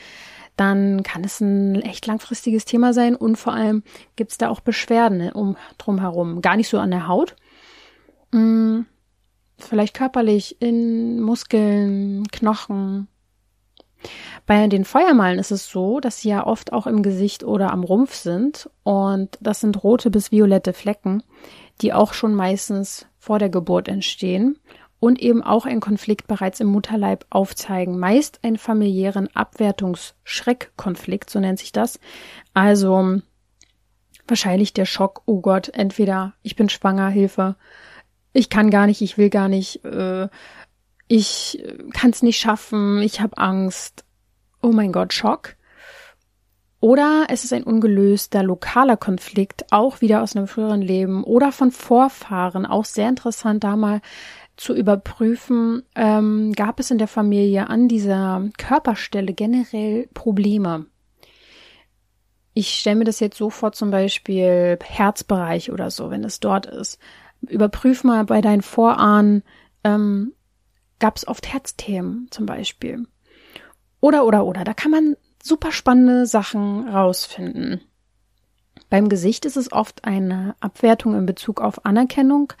Dann 0.56 1.04
kann 1.04 1.22
es 1.22 1.40
ein 1.40 1.80
echt 1.82 2.06
langfristiges 2.06 2.64
Thema 2.64 2.92
sein 2.92 3.14
und 3.14 3.36
vor 3.36 3.54
allem 3.54 3.84
gibt 4.16 4.32
es 4.32 4.38
da 4.38 4.48
auch 4.48 4.60
Beschwerden 4.60 5.18
ne, 5.18 5.32
um 5.32 5.56
drumherum. 5.78 6.42
Gar 6.42 6.56
nicht 6.56 6.68
so 6.68 6.78
an 6.78 6.90
der 6.90 7.06
Haut. 7.06 7.36
Hm, 8.32 8.86
vielleicht 9.56 9.94
körperlich 9.94 10.60
in 10.60 11.20
Muskeln, 11.20 12.26
Knochen, 12.28 13.06
bei 14.46 14.66
den 14.66 14.84
Feuermalen 14.84 15.38
ist 15.38 15.50
es 15.50 15.68
so, 15.68 16.00
dass 16.00 16.20
sie 16.20 16.30
ja 16.30 16.46
oft 16.46 16.72
auch 16.72 16.86
im 16.86 17.02
Gesicht 17.02 17.44
oder 17.44 17.70
am 17.70 17.84
Rumpf 17.84 18.14
sind 18.14 18.70
und 18.82 19.38
das 19.40 19.60
sind 19.60 19.82
rote 19.82 20.10
bis 20.10 20.32
violette 20.32 20.72
Flecken, 20.72 21.22
die 21.80 21.92
auch 21.92 22.12
schon 22.12 22.34
meistens 22.34 23.06
vor 23.18 23.38
der 23.38 23.48
Geburt 23.48 23.88
entstehen 23.88 24.58
und 24.98 25.20
eben 25.20 25.42
auch 25.42 25.66
einen 25.66 25.80
Konflikt 25.80 26.26
bereits 26.26 26.60
im 26.60 26.68
Mutterleib 26.68 27.24
aufzeigen. 27.30 27.98
Meist 27.98 28.40
einen 28.42 28.58
familiären 28.58 29.28
Abwertungs-Schreckkonflikt, 29.34 31.30
so 31.30 31.40
nennt 31.40 31.58
sich 31.58 31.72
das. 31.72 31.98
Also 32.52 33.20
wahrscheinlich 34.28 34.74
der 34.74 34.84
Schock, 34.84 35.22
oh 35.26 35.40
Gott, 35.40 35.70
entweder 35.70 36.34
ich 36.42 36.54
bin 36.54 36.68
schwanger, 36.68 37.08
Hilfe, 37.08 37.56
ich 38.32 38.48
kann 38.48 38.70
gar 38.70 38.86
nicht, 38.86 39.00
ich 39.00 39.18
will 39.18 39.30
gar 39.30 39.48
nicht, 39.48 39.84
äh, 39.84 40.28
ich 41.12 41.60
kann 41.92 42.10
es 42.10 42.22
nicht 42.22 42.38
schaffen, 42.38 43.02
ich 43.02 43.20
habe 43.20 43.36
Angst 43.36 44.04
oh 44.62 44.72
mein 44.72 44.92
Gott, 44.92 45.12
Schock. 45.12 45.56
Oder 46.80 47.26
es 47.28 47.44
ist 47.44 47.52
ein 47.52 47.64
ungelöster 47.64 48.42
lokaler 48.42 48.96
Konflikt, 48.96 49.66
auch 49.70 50.00
wieder 50.00 50.22
aus 50.22 50.34
einem 50.34 50.46
früheren 50.46 50.80
Leben 50.80 51.24
oder 51.24 51.52
von 51.52 51.72
Vorfahren, 51.72 52.64
auch 52.64 52.86
sehr 52.86 53.08
interessant 53.08 53.64
da 53.64 53.76
mal 53.76 54.00
zu 54.56 54.74
überprüfen, 54.74 55.82
ähm, 55.94 56.52
gab 56.52 56.80
es 56.80 56.90
in 56.90 56.98
der 56.98 57.08
Familie 57.08 57.68
an 57.68 57.88
dieser 57.88 58.48
Körperstelle 58.56 59.34
generell 59.34 60.08
Probleme. 60.14 60.86
Ich 62.54 62.78
stelle 62.78 62.96
mir 62.96 63.04
das 63.04 63.20
jetzt 63.20 63.36
so 63.36 63.50
vor, 63.50 63.72
zum 63.72 63.90
Beispiel 63.90 64.78
Herzbereich 64.82 65.70
oder 65.70 65.90
so, 65.90 66.10
wenn 66.10 66.24
es 66.24 66.40
dort 66.40 66.66
ist. 66.66 66.98
Überprüf 67.42 68.04
mal 68.04 68.24
bei 68.24 68.40
deinen 68.40 68.62
Vorahnen, 68.62 69.42
ähm, 69.84 70.32
gab 71.00 71.16
es 71.16 71.26
oft 71.26 71.52
Herzthemen 71.52 72.28
zum 72.30 72.46
Beispiel. 72.46 73.06
Oder, 74.00 74.24
oder, 74.24 74.44
oder. 74.46 74.64
Da 74.64 74.74
kann 74.74 74.90
man 74.90 75.16
super 75.42 75.72
spannende 75.72 76.26
Sachen 76.26 76.88
rausfinden. 76.88 77.80
Beim 78.88 79.08
Gesicht 79.08 79.44
ist 79.44 79.56
es 79.56 79.72
oft 79.72 80.04
eine 80.04 80.56
Abwertung 80.60 81.14
in 81.14 81.26
Bezug 81.26 81.60
auf 81.60 81.84
Anerkennung, 81.84 82.52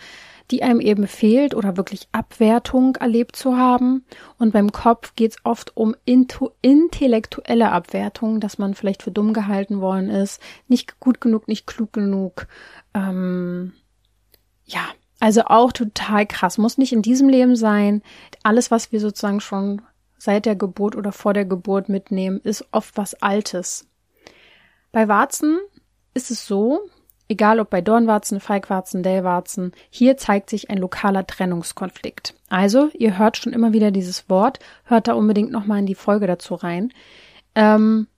die 0.50 0.62
einem 0.62 0.80
eben 0.80 1.06
fehlt 1.06 1.54
oder 1.54 1.76
wirklich 1.76 2.08
Abwertung 2.12 2.96
erlebt 2.96 3.36
zu 3.36 3.56
haben. 3.56 4.04
Und 4.38 4.52
beim 4.52 4.72
Kopf 4.72 5.14
geht 5.16 5.32
es 5.32 5.38
oft 5.44 5.76
um 5.76 5.94
intellektuelle 6.04 7.70
Abwertung, 7.72 8.40
dass 8.40 8.58
man 8.58 8.74
vielleicht 8.74 9.02
für 9.02 9.10
dumm 9.10 9.32
gehalten 9.32 9.80
worden 9.80 10.08
ist, 10.08 10.40
nicht 10.68 11.00
gut 11.00 11.20
genug, 11.20 11.48
nicht 11.48 11.66
klug 11.66 11.92
genug. 11.92 12.46
Ähm, 12.94 13.72
ja, 14.64 14.82
also 15.20 15.42
auch 15.44 15.72
total 15.72 16.26
krass. 16.26 16.58
Muss 16.58 16.78
nicht 16.78 16.92
in 16.92 17.02
diesem 17.02 17.28
Leben 17.28 17.54
sein. 17.54 18.02
Alles, 18.42 18.70
was 18.70 18.90
wir 18.90 19.00
sozusagen 19.00 19.40
schon 19.40 19.82
seit 20.18 20.46
der 20.46 20.56
Geburt 20.56 20.96
oder 20.96 21.12
vor 21.12 21.34
der 21.34 21.44
Geburt 21.44 21.88
mitnehmen, 21.88 22.40
ist 22.42 22.64
oft 22.72 22.96
was 22.96 23.14
Altes. 23.14 23.86
Bei 24.92 25.08
Warzen 25.08 25.58
ist 26.14 26.30
es 26.30 26.46
so, 26.46 26.80
egal 27.28 27.60
ob 27.60 27.70
bei 27.70 27.80
Dornwarzen, 27.80 28.40
Feigwarzen, 28.40 29.02
Dellwarzen, 29.02 29.72
hier 29.88 30.16
zeigt 30.16 30.50
sich 30.50 30.68
ein 30.68 30.78
lokaler 30.78 31.26
Trennungskonflikt. 31.26 32.34
Also, 32.48 32.90
ihr 32.94 33.18
hört 33.18 33.36
schon 33.36 33.52
immer 33.52 33.72
wieder 33.72 33.90
dieses 33.92 34.28
Wort, 34.28 34.58
hört 34.84 35.06
da 35.06 35.14
unbedingt 35.14 35.52
nochmal 35.52 35.78
in 35.78 35.86
die 35.86 35.94
Folge 35.94 36.26
dazu 36.26 36.54
rein. 36.54 36.92
Ähm, 37.54 38.08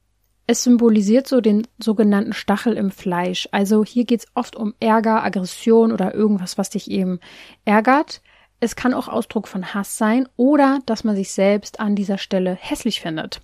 es 0.53 0.62
symbolisiert 0.62 1.27
so 1.27 1.41
den 1.41 1.67
sogenannten 1.79 2.35
Stachel 2.35 2.75
im 2.75 2.91
Fleisch. 2.91 3.49
Also 3.53 3.85
hier 3.85 4.05
geht's 4.05 4.27
oft 4.35 4.55
um 4.55 4.75
Ärger, 4.81 5.25
Aggression 5.25 5.93
oder 5.93 6.15
irgendwas, 6.15 6.59
was 6.59 6.71
dich 6.71 6.91
eben 6.91 7.21
ärgert. 7.65 8.21
Es 8.61 8.77
kann 8.77 8.95
auch 8.95 9.09
Ausdruck 9.09 9.49
von 9.49 9.75
Hass 9.75 9.97
sein 9.97 10.29
oder 10.37 10.81
dass 10.87 11.05
man 11.05 11.17
sich 11.17 11.33
selbst 11.33 11.81
an 11.81 11.97
dieser 11.97 12.19
Stelle 12.19 12.55
hässlich 12.55 13.01
findet. 13.01 13.41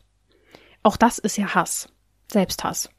Auch 0.83 0.97
das 0.97 1.19
ist 1.19 1.39
ja 1.39 1.55
Hass, 1.55 1.89
Selbsthass. 2.31 2.91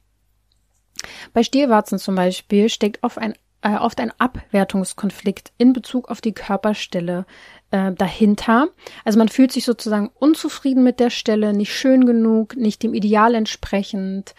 Bei 1.32 1.42
Stierwarzen 1.44 1.98
zum 1.98 2.16
Beispiel 2.16 2.68
steckt 2.68 3.02
oft 3.02 3.16
ein, 3.16 3.34
äh, 3.62 3.76
oft 3.76 4.00
ein 4.00 4.12
Abwertungskonflikt 4.18 5.52
in 5.56 5.72
Bezug 5.72 6.10
auf 6.10 6.20
die 6.20 6.34
Körperstelle 6.34 7.26
äh, 7.70 7.92
dahinter. 7.92 8.68
Also 9.04 9.18
man 9.18 9.28
fühlt 9.28 9.52
sich 9.52 9.64
sozusagen 9.64 10.10
unzufrieden 10.14 10.82
mit 10.82 11.00
der 11.00 11.10
Stelle, 11.10 11.52
nicht 11.52 11.74
schön 11.74 12.06
genug, 12.06 12.56
nicht 12.56 12.82
dem 12.82 12.94
Ideal 12.94 13.34
entsprechend. 13.34 14.34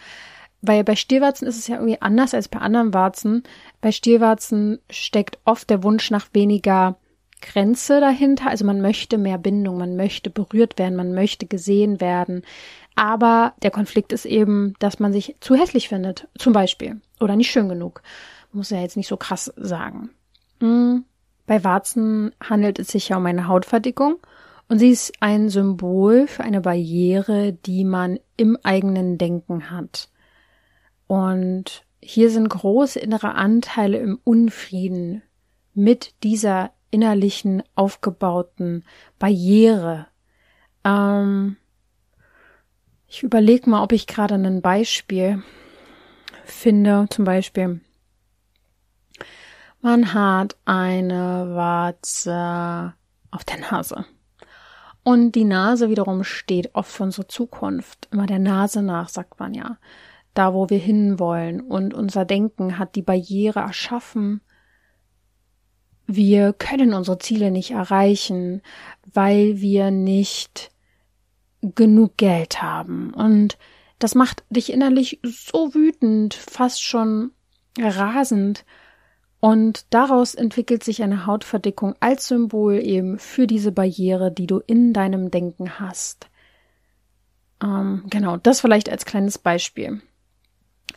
Weil 0.60 0.84
bei 0.84 0.94
Stierwarzen 0.94 1.46
ist 1.48 1.58
es 1.58 1.66
ja 1.66 1.76
irgendwie 1.76 2.00
anders 2.00 2.34
als 2.34 2.48
bei 2.48 2.60
anderen 2.60 2.94
Warzen. 2.94 3.42
Bei 3.80 3.90
Stierwarzen 3.90 4.78
steckt 4.90 5.38
oft 5.44 5.68
der 5.70 5.82
Wunsch 5.82 6.10
nach 6.10 6.28
weniger 6.32 6.96
Grenze 7.40 8.00
dahinter. 8.00 8.48
Also 8.48 8.64
man 8.64 8.80
möchte 8.80 9.18
mehr 9.18 9.38
Bindung, 9.38 9.76
man 9.76 9.96
möchte 9.96 10.30
berührt 10.30 10.78
werden, 10.78 10.94
man 10.94 11.12
möchte 11.14 11.46
gesehen 11.46 12.00
werden. 12.00 12.42
Aber 12.94 13.54
der 13.62 13.72
Konflikt 13.72 14.12
ist 14.12 14.24
eben, 14.24 14.74
dass 14.78 15.00
man 15.00 15.12
sich 15.12 15.36
zu 15.40 15.56
hässlich 15.56 15.88
findet, 15.88 16.28
zum 16.38 16.52
Beispiel. 16.52 17.00
Oder 17.18 17.34
nicht 17.34 17.50
schön 17.50 17.68
genug. 17.68 18.02
Muss 18.52 18.70
ja 18.70 18.80
jetzt 18.80 18.96
nicht 18.96 19.08
so 19.08 19.16
krass 19.16 19.52
sagen. 19.56 20.10
Mhm. 20.60 21.04
Bei 21.46 21.64
Warzen 21.64 22.34
handelt 22.42 22.78
es 22.78 22.88
sich 22.88 23.08
ja 23.08 23.16
um 23.16 23.26
eine 23.26 23.48
Hautverdickung 23.48 24.18
und 24.68 24.78
sie 24.78 24.90
ist 24.90 25.12
ein 25.20 25.48
Symbol 25.48 26.26
für 26.26 26.44
eine 26.44 26.60
Barriere, 26.60 27.52
die 27.52 27.84
man 27.84 28.18
im 28.36 28.56
eigenen 28.62 29.18
Denken 29.18 29.70
hat. 29.70 30.08
Und 31.06 31.84
hier 32.00 32.30
sind 32.30 32.48
große 32.48 32.98
innere 32.98 33.34
Anteile 33.34 33.98
im 33.98 34.18
Unfrieden 34.24 35.22
mit 35.74 36.14
dieser 36.22 36.72
innerlichen 36.90 37.62
aufgebauten 37.74 38.84
Barriere. 39.18 40.06
Ähm, 40.84 41.56
ich 43.08 43.22
überlege 43.22 43.68
mal, 43.68 43.82
ob 43.82 43.92
ich 43.92 44.06
gerade 44.06 44.34
ein 44.36 44.62
Beispiel 44.62 45.42
finde. 46.44 47.06
Zum 47.10 47.24
Beispiel, 47.24 47.80
man 49.82 50.14
hat 50.14 50.56
eine 50.64 51.54
Warze 51.54 52.94
auf 53.30 53.44
der 53.44 53.58
Nase. 53.58 54.06
Und 55.04 55.32
die 55.32 55.44
Nase 55.44 55.90
wiederum 55.90 56.22
steht 56.22 56.74
oft 56.74 56.90
für 56.90 57.02
unsere 57.02 57.26
Zukunft. 57.26 58.08
Immer 58.12 58.26
der 58.26 58.38
Nase 58.38 58.82
nach, 58.82 59.08
sagt 59.08 59.40
man 59.40 59.52
ja. 59.52 59.78
Da, 60.34 60.54
wo 60.54 60.70
wir 60.70 60.78
hinwollen. 60.78 61.60
Und 61.60 61.92
unser 61.92 62.24
Denken 62.24 62.78
hat 62.78 62.94
die 62.94 63.02
Barriere 63.02 63.60
erschaffen. 63.60 64.40
Wir 66.06 66.52
können 66.52 66.94
unsere 66.94 67.18
Ziele 67.18 67.50
nicht 67.50 67.72
erreichen, 67.72 68.62
weil 69.12 69.60
wir 69.60 69.90
nicht 69.90 70.70
genug 71.62 72.16
Geld 72.16 72.62
haben. 72.62 73.12
Und 73.12 73.58
das 73.98 74.14
macht 74.14 74.44
dich 74.50 74.72
innerlich 74.72 75.20
so 75.24 75.74
wütend, 75.74 76.34
fast 76.34 76.82
schon 76.82 77.32
rasend. 77.78 78.64
Und 79.44 79.86
daraus 79.90 80.36
entwickelt 80.36 80.84
sich 80.84 81.02
eine 81.02 81.26
Hautverdickung 81.26 81.96
als 81.98 82.28
Symbol 82.28 82.74
eben 82.74 83.18
für 83.18 83.48
diese 83.48 83.72
Barriere, 83.72 84.30
die 84.30 84.46
du 84.46 84.60
in 84.68 84.92
deinem 84.92 85.32
Denken 85.32 85.80
hast. 85.80 86.28
Ähm, 87.60 88.04
genau, 88.08 88.36
das 88.36 88.60
vielleicht 88.60 88.88
als 88.88 89.04
kleines 89.04 89.38
Beispiel. 89.38 90.00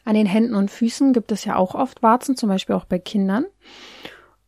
An 0.04 0.14
den 0.14 0.28
Händen 0.28 0.54
und 0.54 0.70
Füßen 0.70 1.12
gibt 1.12 1.32
es 1.32 1.44
ja 1.44 1.56
auch 1.56 1.74
oft 1.74 2.04
Warzen, 2.04 2.38
zum 2.38 2.50
Beispiel 2.50 2.76
auch 2.76 2.86
bei 2.86 3.00
Kindern. 3.00 3.48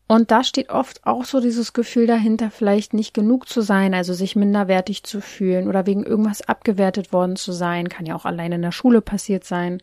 Und 0.05 0.29
da 0.29 0.43
steht 0.43 0.69
oft 0.69 1.03
auch 1.07 1.25
so 1.25 1.39
dieses 1.39 1.73
Gefühl 1.73 2.05
dahinter, 2.05 2.51
vielleicht 2.51 2.93
nicht 2.93 3.15
genug 3.15 3.49
zu 3.49 3.61
sein, 3.61 3.95
also 3.95 4.13
sich 4.13 4.35
minderwertig 4.35 5.05
zu 5.05 5.21
fühlen 5.21 5.67
oder 5.67 5.87
wegen 5.87 6.03
irgendwas 6.03 6.47
abgewertet 6.47 7.13
worden 7.13 7.35
zu 7.35 7.51
sein, 7.51 7.89
kann 7.89 8.05
ja 8.05 8.13
auch 8.13 8.25
allein 8.25 8.51
in 8.51 8.61
der 8.61 8.71
Schule 8.71 9.01
passiert 9.01 9.43
sein. 9.43 9.81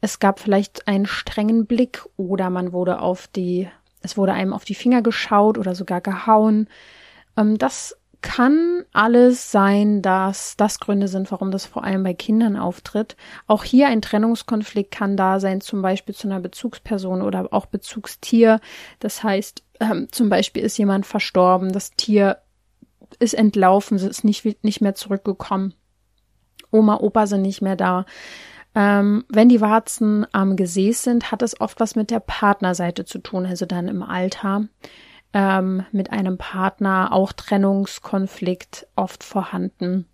Es 0.00 0.18
gab 0.18 0.40
vielleicht 0.40 0.88
einen 0.88 1.06
strengen 1.06 1.66
Blick 1.66 2.04
oder 2.16 2.50
man 2.50 2.72
wurde 2.72 3.00
auf 3.00 3.28
die, 3.28 3.68
es 4.02 4.16
wurde 4.16 4.32
einem 4.32 4.52
auf 4.52 4.64
die 4.64 4.74
Finger 4.74 5.02
geschaut 5.02 5.58
oder 5.58 5.74
sogar 5.74 6.00
gehauen. 6.00 6.68
Ähm, 7.36 7.58
das 7.58 7.96
kann 8.22 8.84
alles 8.92 9.52
sein, 9.52 10.02
dass 10.02 10.56
das 10.56 10.80
Gründe 10.80 11.06
sind, 11.06 11.30
warum 11.30 11.50
das 11.50 11.66
vor 11.66 11.84
allem 11.84 12.02
bei 12.02 12.14
Kindern 12.14 12.56
auftritt. 12.56 13.16
Auch 13.46 13.62
hier 13.62 13.88
ein 13.88 14.02
Trennungskonflikt 14.02 14.90
kann 14.90 15.16
da 15.16 15.38
sein, 15.38 15.60
zum 15.60 15.82
Beispiel 15.82 16.14
zu 16.14 16.26
einer 16.26 16.40
Bezugsperson 16.40 17.22
oder 17.22 17.52
auch 17.52 17.66
Bezugstier. 17.66 18.60
Das 18.98 19.22
heißt, 19.22 19.62
ähm, 19.80 20.08
zum 20.10 20.28
Beispiel 20.28 20.62
ist 20.62 20.78
jemand 20.78 21.06
verstorben, 21.06 21.72
das 21.72 21.92
Tier 21.92 22.38
ist 23.18 23.34
entlaufen, 23.34 23.98
ist 23.98 24.24
nicht, 24.24 24.64
nicht 24.64 24.80
mehr 24.80 24.94
zurückgekommen. 24.94 25.74
Oma, 26.70 26.96
Opa 26.96 27.26
sind 27.26 27.42
nicht 27.42 27.62
mehr 27.62 27.76
da. 27.76 28.06
Ähm, 28.76 29.24
wenn 29.30 29.48
die 29.48 29.62
Warzen 29.62 30.26
am 30.32 30.54
Gesäß 30.54 31.02
sind, 31.02 31.32
hat 31.32 31.40
es 31.40 31.58
oft 31.60 31.80
was 31.80 31.96
mit 31.96 32.10
der 32.10 32.20
Partnerseite 32.20 33.06
zu 33.06 33.18
tun, 33.18 33.46
also 33.46 33.64
dann 33.64 33.88
im 33.88 34.02
Alter 34.02 34.68
ähm, 35.32 35.86
mit 35.92 36.12
einem 36.12 36.36
Partner, 36.36 37.10
auch 37.10 37.32
Trennungskonflikt 37.32 38.86
oft 38.94 39.24
vorhanden. 39.24 40.06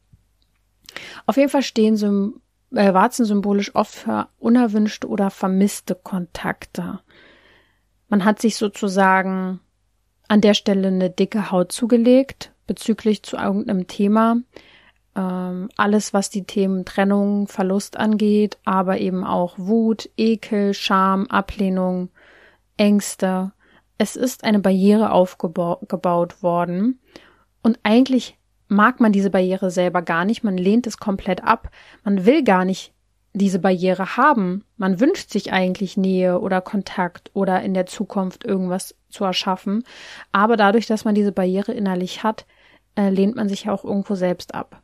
Auf 1.26 1.36
jeden 1.36 1.48
Fall 1.48 1.62
stehen 1.62 1.96
Sym 1.96 2.40
äh, 2.70 2.94
Warzen 2.94 3.24
symbolisch 3.24 3.74
oft 3.74 3.94
für 3.94 4.28
unerwünschte 4.38 5.08
oder 5.08 5.30
vermisste 5.30 5.96
Kontakte. 5.96 7.00
Man 8.08 8.24
hat 8.24 8.40
sich 8.40 8.56
sozusagen 8.56 9.58
an 10.28 10.40
der 10.40 10.54
Stelle 10.54 10.86
eine 10.86 11.10
dicke 11.10 11.50
Haut 11.50 11.72
zugelegt 11.72 12.52
bezüglich 12.68 13.24
zu 13.24 13.36
irgendeinem 13.36 13.88
Thema. 13.88 14.36
Ähm, 15.14 15.68
alles, 15.76 16.14
was 16.14 16.30
die 16.30 16.44
Themen 16.44 16.84
Trennung, 16.84 17.46
Verlust 17.46 17.96
angeht, 17.96 18.58
aber 18.64 18.98
eben 18.98 19.24
auch 19.24 19.58
Wut, 19.58 20.08
Ekel, 20.16 20.74
Scham, 20.74 21.26
Ablehnung, 21.26 22.08
Ängste. 22.76 23.52
Es 23.98 24.16
ist 24.16 24.44
eine 24.44 24.58
Barriere 24.58 25.12
aufgebaut 25.12 26.42
worden. 26.42 27.00
Und 27.62 27.78
eigentlich 27.82 28.38
mag 28.68 29.00
man 29.00 29.12
diese 29.12 29.30
Barriere 29.30 29.70
selber 29.70 30.02
gar 30.02 30.24
nicht, 30.24 30.42
man 30.42 30.56
lehnt 30.56 30.86
es 30.86 30.96
komplett 30.96 31.44
ab, 31.44 31.70
man 32.04 32.24
will 32.24 32.42
gar 32.42 32.64
nicht 32.64 32.92
diese 33.34 33.58
Barriere 33.58 34.16
haben, 34.16 34.64
man 34.76 35.00
wünscht 35.00 35.30
sich 35.30 35.52
eigentlich 35.52 35.96
Nähe 35.96 36.40
oder 36.40 36.60
Kontakt 36.60 37.30
oder 37.34 37.62
in 37.62 37.74
der 37.74 37.86
Zukunft 37.86 38.44
irgendwas 38.44 38.94
zu 39.08 39.24
erschaffen, 39.24 39.84
aber 40.32 40.56
dadurch, 40.56 40.86
dass 40.86 41.04
man 41.04 41.14
diese 41.14 41.32
Barriere 41.32 41.72
innerlich 41.72 42.22
hat, 42.22 42.46
äh, 42.96 43.08
lehnt 43.08 43.36
man 43.36 43.48
sich 43.48 43.64
ja 43.64 43.72
auch 43.72 43.84
irgendwo 43.84 44.14
selbst 44.14 44.54
ab. 44.54 44.81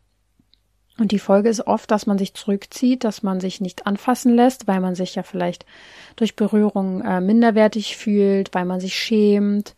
Und 0.99 1.13
die 1.13 1.19
Folge 1.19 1.49
ist 1.49 1.67
oft, 1.67 1.91
dass 1.91 2.07
man 2.07 2.19
sich 2.19 2.35
zurückzieht, 2.35 3.05
dass 3.05 3.23
man 3.23 3.41
sich 3.41 3.61
nicht 3.61 3.87
anfassen 3.87 4.35
lässt, 4.35 4.67
weil 4.67 4.81
man 4.81 4.97
sich 4.97 5.15
ja 5.15 5.23
vielleicht 5.23 5.65
durch 6.17 6.35
Berührung 6.35 7.03
äh, 7.03 7.21
minderwertig 7.21 7.97
fühlt, 7.97 8.53
weil 8.53 8.65
man 8.65 8.81
sich 8.81 8.95
schämt 8.95 9.77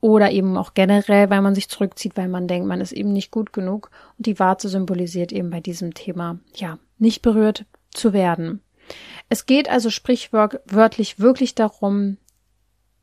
oder 0.00 0.30
eben 0.30 0.56
auch 0.56 0.74
generell, 0.74 1.30
weil 1.30 1.40
man 1.40 1.54
sich 1.54 1.68
zurückzieht, 1.68 2.16
weil 2.16 2.28
man 2.28 2.46
denkt, 2.46 2.68
man 2.68 2.80
ist 2.80 2.92
eben 2.92 3.12
nicht 3.12 3.30
gut 3.30 3.52
genug. 3.52 3.90
Und 4.18 4.26
die 4.26 4.38
Warze 4.38 4.68
symbolisiert 4.68 5.32
eben 5.32 5.50
bei 5.50 5.60
diesem 5.60 5.94
Thema, 5.94 6.38
ja, 6.54 6.78
nicht 6.98 7.22
berührt 7.22 7.64
zu 7.90 8.12
werden. 8.12 8.60
Es 9.28 9.46
geht 9.46 9.70
also 9.70 9.88
sprichwörtlich 9.88 11.20
wirklich 11.20 11.54
darum, 11.54 12.18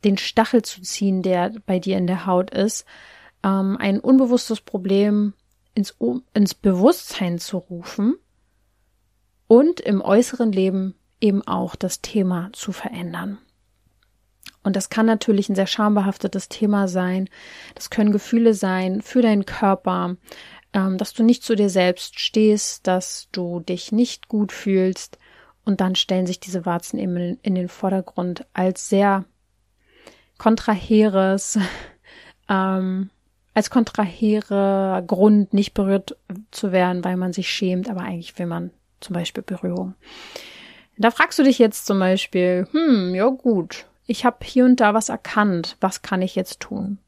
den 0.03 0.17
Stachel 0.17 0.61
zu 0.61 0.81
ziehen, 0.81 1.23
der 1.23 1.53
bei 1.65 1.79
dir 1.79 1.97
in 1.97 2.07
der 2.07 2.25
Haut 2.27 2.51
ist, 2.51 2.85
ähm, 3.43 3.77
ein 3.79 3.99
unbewusstes 3.99 4.61
Problem 4.61 5.33
ins, 5.77 5.95
ins 6.33 6.55
Bewusstsein 6.55 7.37
zu 7.37 7.57
rufen 7.57 8.15
und 9.45 9.79
im 9.79 10.01
äußeren 10.01 10.51
Leben 10.51 10.95
eben 11.21 11.47
auch 11.47 11.75
das 11.75 12.01
Thema 12.01 12.49
zu 12.53 12.71
verändern. 12.71 13.37
Und 14.63 14.75
das 14.75 14.89
kann 14.89 15.05
natürlich 15.05 15.49
ein 15.49 15.55
sehr 15.55 15.67
schambehaftetes 15.67 16.49
Thema 16.49 16.87
sein. 16.87 17.29
Das 17.75 17.91
können 17.91 18.11
Gefühle 18.11 18.55
sein 18.55 19.03
für 19.03 19.21
deinen 19.21 19.45
Körper, 19.45 20.17
ähm, 20.73 20.97
dass 20.97 21.13
du 21.13 21.23
nicht 21.23 21.43
zu 21.43 21.55
dir 21.55 21.69
selbst 21.69 22.19
stehst, 22.19 22.87
dass 22.87 23.29
du 23.31 23.59
dich 23.59 23.91
nicht 23.91 24.27
gut 24.27 24.51
fühlst. 24.51 25.19
Und 25.63 25.79
dann 25.79 25.93
stellen 25.93 26.25
sich 26.25 26.39
diese 26.39 26.65
Warzen 26.65 26.97
eben 26.97 27.37
in, 27.41 27.53
den 27.53 27.69
Vordergrund 27.69 28.47
als 28.53 28.89
sehr 28.89 29.25
kontraheres, 30.39 31.59
ähm, 32.49 33.11
als 33.57 33.71
kontraherer 33.71 35.01
Grund, 35.01 35.51
nicht 35.51 35.73
berührt 35.73 36.15
zu 36.51 36.71
werden, 36.71 37.03
weil 37.03 37.17
man 37.17 37.33
sich 37.33 37.49
schämt, 37.49 37.89
aber 37.89 38.01
eigentlich 38.01 38.37
will 38.37 38.45
man 38.45 38.69
zum 38.99 39.15
Beispiel 39.15 39.41
Berührung. 39.41 39.95
Da 40.95 41.09
fragst 41.09 41.39
du 41.39 41.43
dich 41.43 41.57
jetzt 41.57 41.87
zum 41.87 41.97
Beispiel, 41.97 42.67
hm, 42.69 43.15
ja 43.15 43.25
gut, 43.29 43.87
ich 44.05 44.25
habe 44.25 44.45
hier 44.45 44.63
und 44.63 44.79
da 44.79 44.93
was 44.93 45.09
erkannt, 45.09 45.75
was 45.81 46.03
kann 46.03 46.21
ich 46.21 46.35
jetzt 46.35 46.59
tun? 46.59 46.99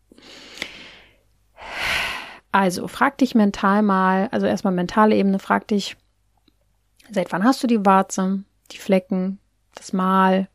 Also 2.51 2.87
frag 2.87 3.19
dich 3.19 3.35
mental 3.35 3.83
mal, 3.83 4.27
also 4.31 4.47
erstmal 4.47 4.73
mentale 4.73 5.15
Ebene, 5.15 5.37
frag 5.37 5.67
dich, 5.67 5.97
Seit 7.11 7.31
wann 7.31 7.43
hast 7.43 7.61
du 7.61 7.67
die 7.67 7.85
Warze, 7.85 8.43
die 8.71 8.79
Flecken, 8.79 9.37
das 9.75 9.93
Mal? 9.93 10.47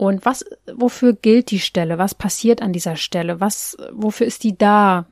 Und 0.00 0.24
was, 0.24 0.46
wofür 0.74 1.12
gilt 1.12 1.50
die 1.50 1.58
Stelle? 1.58 1.98
Was 1.98 2.14
passiert 2.14 2.62
an 2.62 2.72
dieser 2.72 2.96
Stelle? 2.96 3.38
Was, 3.38 3.76
wofür 3.92 4.26
ist 4.26 4.44
die 4.44 4.56
da? 4.56 5.04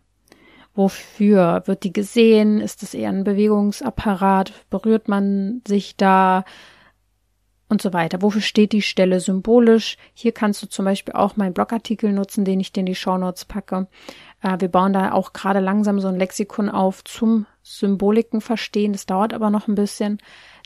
Wofür 0.75 1.63
wird 1.67 1.85
die 1.85 1.93
gesehen? 1.93 2.59
Ist 2.59 2.83
es 2.83 2.95
eher 2.95 3.11
ein 3.11 3.23
Bewegungsapparat? 3.23 4.51
Berührt 4.71 5.07
man 5.07 5.61
sich 5.69 5.99
da? 5.99 6.47
Und 7.69 7.83
so 7.83 7.93
weiter. 7.93 8.23
Wofür 8.23 8.41
steht 8.41 8.73
die 8.73 8.81
Stelle 8.81 9.21
symbolisch? 9.21 9.99
Hier 10.15 10.33
kannst 10.33 10.63
du 10.63 10.67
zum 10.67 10.87
Beispiel 10.87 11.13
auch 11.13 11.37
meinen 11.37 11.53
Blogartikel 11.53 12.11
nutzen, 12.11 12.47
den 12.47 12.59
ich 12.59 12.73
dir 12.73 12.81
in 12.81 12.87
die 12.87 12.95
Shownotes 12.95 13.45
packe. 13.45 13.89
Äh, 14.41 14.57
wir 14.59 14.69
bauen 14.69 14.95
da 14.95 15.13
auch 15.13 15.35
gerade 15.35 15.61
langsam 15.61 16.01
so 16.01 16.09
ein 16.09 16.17
Lexikon 16.17 16.71
auf 16.71 17.05
zum 17.05 17.45
Symboliken 17.63 18.41
verstehen. 18.41 18.93
Das 18.93 19.05
dauert 19.05 19.35
aber 19.35 19.51
noch 19.51 19.69
ein 19.69 19.75
bisschen, 19.75 20.19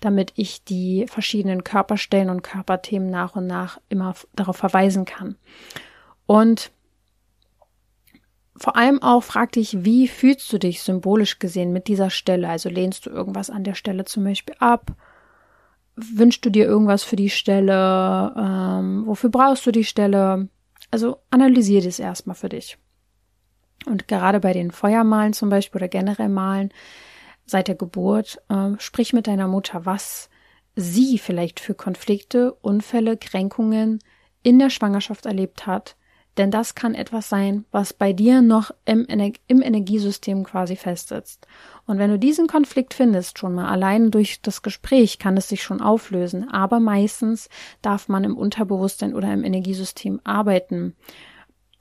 damit 0.04 0.32
ich 0.36 0.64
die 0.64 1.06
verschiedenen 1.08 1.64
Körperstellen 1.64 2.28
und 2.28 2.42
Körperthemen 2.42 3.08
nach 3.08 3.36
und 3.36 3.46
nach 3.46 3.80
immer 3.88 4.14
darauf 4.34 4.56
verweisen 4.56 5.04
kann. 5.04 5.36
Und 6.26 6.72
vor 8.56 8.76
allem 8.76 9.02
auch 9.02 9.22
frag 9.22 9.52
dich, 9.52 9.84
wie 9.84 10.08
fühlst 10.08 10.52
du 10.52 10.58
dich 10.58 10.82
symbolisch 10.82 11.38
gesehen 11.38 11.72
mit 11.72 11.88
dieser 11.88 12.10
Stelle? 12.10 12.48
Also 12.48 12.68
lehnst 12.68 13.06
du 13.06 13.10
irgendwas 13.10 13.48
an 13.48 13.64
der 13.64 13.74
Stelle 13.74 14.04
zum 14.04 14.24
Beispiel 14.24 14.56
ab? 14.58 14.92
Wünschst 15.96 16.44
du 16.44 16.50
dir 16.50 16.66
irgendwas 16.66 17.04
für 17.04 17.16
die 17.16 17.30
Stelle? 17.30 18.34
Ähm, 18.36 19.06
wofür 19.06 19.30
brauchst 19.30 19.64
du 19.66 19.72
die 19.72 19.84
Stelle? 19.84 20.48
Also 20.90 21.18
analysier 21.30 21.82
das 21.82 21.98
erstmal 21.98 22.36
für 22.36 22.48
dich. 22.48 22.76
Und 23.86 24.08
gerade 24.08 24.40
bei 24.40 24.52
den 24.52 24.70
Feuermalen 24.70 25.32
zum 25.32 25.48
Beispiel 25.48 25.80
oder 25.80 25.88
generell 25.88 26.28
Malen 26.28 26.72
seit 27.46 27.68
der 27.68 27.74
Geburt, 27.74 28.40
äh, 28.48 28.70
sprich 28.78 29.12
mit 29.12 29.26
deiner 29.26 29.48
Mutter, 29.48 29.84
was 29.86 30.30
sie 30.74 31.18
vielleicht 31.18 31.60
für 31.60 31.74
Konflikte, 31.74 32.52
Unfälle, 32.54 33.16
Kränkungen 33.16 33.98
in 34.42 34.58
der 34.58 34.70
Schwangerschaft 34.70 35.26
erlebt 35.26 35.66
hat, 35.66 35.96
denn 36.38 36.50
das 36.50 36.74
kann 36.74 36.94
etwas 36.94 37.28
sein, 37.28 37.66
was 37.72 37.92
bei 37.92 38.14
dir 38.14 38.40
noch 38.40 38.70
im, 38.86 39.06
Ener 39.06 39.32
im 39.48 39.60
Energiesystem 39.60 40.44
quasi 40.44 40.76
festsitzt. 40.76 41.46
Und 41.86 41.98
wenn 41.98 42.10
du 42.10 42.18
diesen 42.18 42.46
Konflikt 42.46 42.94
findest, 42.94 43.38
schon 43.38 43.54
mal 43.54 43.68
allein 43.68 44.10
durch 44.10 44.40
das 44.40 44.62
Gespräch 44.62 45.18
kann 45.18 45.36
es 45.36 45.48
sich 45.48 45.62
schon 45.62 45.82
auflösen. 45.82 46.48
Aber 46.48 46.80
meistens 46.80 47.50
darf 47.82 48.08
man 48.08 48.24
im 48.24 48.36
Unterbewusstsein 48.36 49.14
oder 49.14 49.32
im 49.32 49.44
Energiesystem 49.44 50.20
arbeiten. 50.24 50.96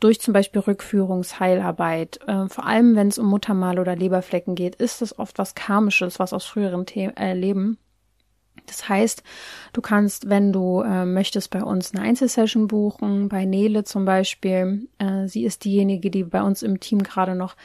Durch 0.02 0.20
zum 0.20 0.34
Beispiel 0.34 0.60
Rückführungsheilarbeit. 0.62 2.20
Äh, 2.28 2.50
vor 2.50 2.66
allem, 2.66 2.98
wenn 2.98 3.08
es 3.08 3.18
um 3.18 3.28
Muttermal 3.28 3.80
oder 3.80 3.96
Leberflecken 3.96 4.56
geht, 4.56 4.76
ist 4.76 5.02
es 5.02 5.18
oft 5.18 5.38
was 5.38 5.56
Karmisches, 5.56 6.20
was 6.20 6.34
aus 6.34 6.46
früheren 6.46 6.86
The 6.86 7.12
äh, 7.16 7.34
Leben 7.34 7.78
das 8.68 8.88
heißt, 8.88 9.24
du 9.74 9.82
kannst, 9.82 10.30
wenn 10.30 10.54
du 10.54 10.82
äh, 10.82 11.06
möchtest, 11.06 11.50
bei 11.50 11.64
uns 11.64 11.94
eine 11.94 12.04
Einzelsession 12.04 12.68
buchen, 12.68 13.30
bei 13.30 13.46
Nele 13.46 13.84
zum 13.84 14.06
Beispiel. 14.06 14.88
Äh, 14.98 15.28
sie 15.28 15.46
ist 15.46 15.66
diejenige, 15.66 16.10
die 16.10 16.24
bei 16.24 16.42
uns 16.42 16.62
im 16.62 16.80
Team 16.80 17.04
gerade 17.04 17.36
noch 17.36 17.56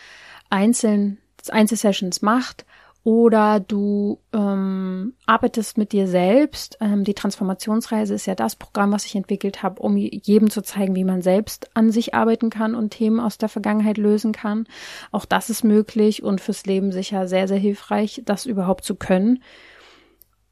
einzeln 0.51 1.19
Einzelsessions 1.49 2.23
macht. 2.23 2.67
Oder 3.07 3.61
du 3.61 4.21
ähm, 4.33 5.15
arbeitest 5.27 5.79
mit 5.79 5.93
dir 5.93 6.09
selbst. 6.09 6.77
Ähm, 6.81 7.05
die 7.05 7.15
Transformationsreise 7.15 8.13
ist 8.13 8.27
ja 8.27 8.35
das 8.35 8.57
Programm, 8.57 8.91
was 8.91 9.07
ich 9.07 9.15
entwickelt 9.15 9.63
habe, 9.63 9.81
um 9.81 9.97
jedem 9.97 10.51
zu 10.51 10.61
zeigen, 10.61 10.97
wie 10.97 11.05
man 11.05 11.23
selbst 11.23 11.71
an 11.77 11.93
sich 11.93 12.15
arbeiten 12.17 12.51
kann 12.51 12.75
und 12.75 12.91
Themen 12.91 13.21
aus 13.21 13.39
der 13.39 13.49
Vergangenheit 13.49 13.97
lösen 13.97 14.33
kann. 14.33 14.67
Auch 15.13 15.25
das 15.25 15.51
ist 15.51 15.63
möglich 15.63 16.25
und 16.25 16.41
fürs 16.41 16.67
Leben 16.67 16.91
sicher 16.91 17.29
sehr, 17.29 17.47
sehr 17.47 17.59
hilfreich, 17.59 18.23
das 18.25 18.45
überhaupt 18.45 18.85
zu 18.85 18.97
können. 18.97 19.41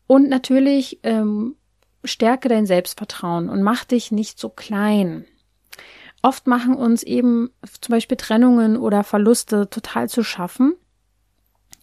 Und 0.06 0.28
natürlich 0.28 1.00
ähm, 1.02 1.56
stärke 2.04 2.48
dein 2.48 2.66
Selbstvertrauen 2.66 3.48
und 3.48 3.64
mach 3.64 3.84
dich 3.84 4.12
nicht 4.12 4.38
so 4.38 4.48
klein. 4.48 5.24
Oft 6.22 6.46
machen 6.46 6.76
uns 6.76 7.02
eben 7.02 7.50
zum 7.80 7.90
Beispiel 7.90 8.16
Trennungen 8.16 8.76
oder 8.76 9.02
Verluste 9.02 9.68
total 9.68 10.08
zu 10.08 10.22
schaffen. 10.22 10.76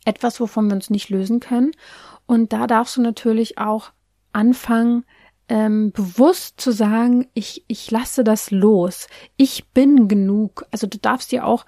Etwas, 0.05 0.39
wovon 0.39 0.67
wir 0.67 0.75
uns 0.75 0.89
nicht 0.89 1.09
lösen 1.09 1.39
können. 1.39 1.71
Und 2.25 2.53
da 2.53 2.67
darfst 2.67 2.97
du 2.97 3.01
natürlich 3.01 3.57
auch 3.57 3.91
anfangen, 4.33 5.05
ähm, 5.49 5.91
bewusst 5.91 6.61
zu 6.61 6.71
sagen, 6.71 7.27
ich, 7.33 7.65
ich 7.67 7.91
lasse 7.91 8.23
das 8.23 8.51
los. 8.51 9.07
Ich 9.35 9.67
bin 9.69 10.07
genug. 10.07 10.65
Also 10.71 10.87
du 10.87 10.97
darfst 10.97 11.31
dir 11.31 11.45
auch 11.45 11.65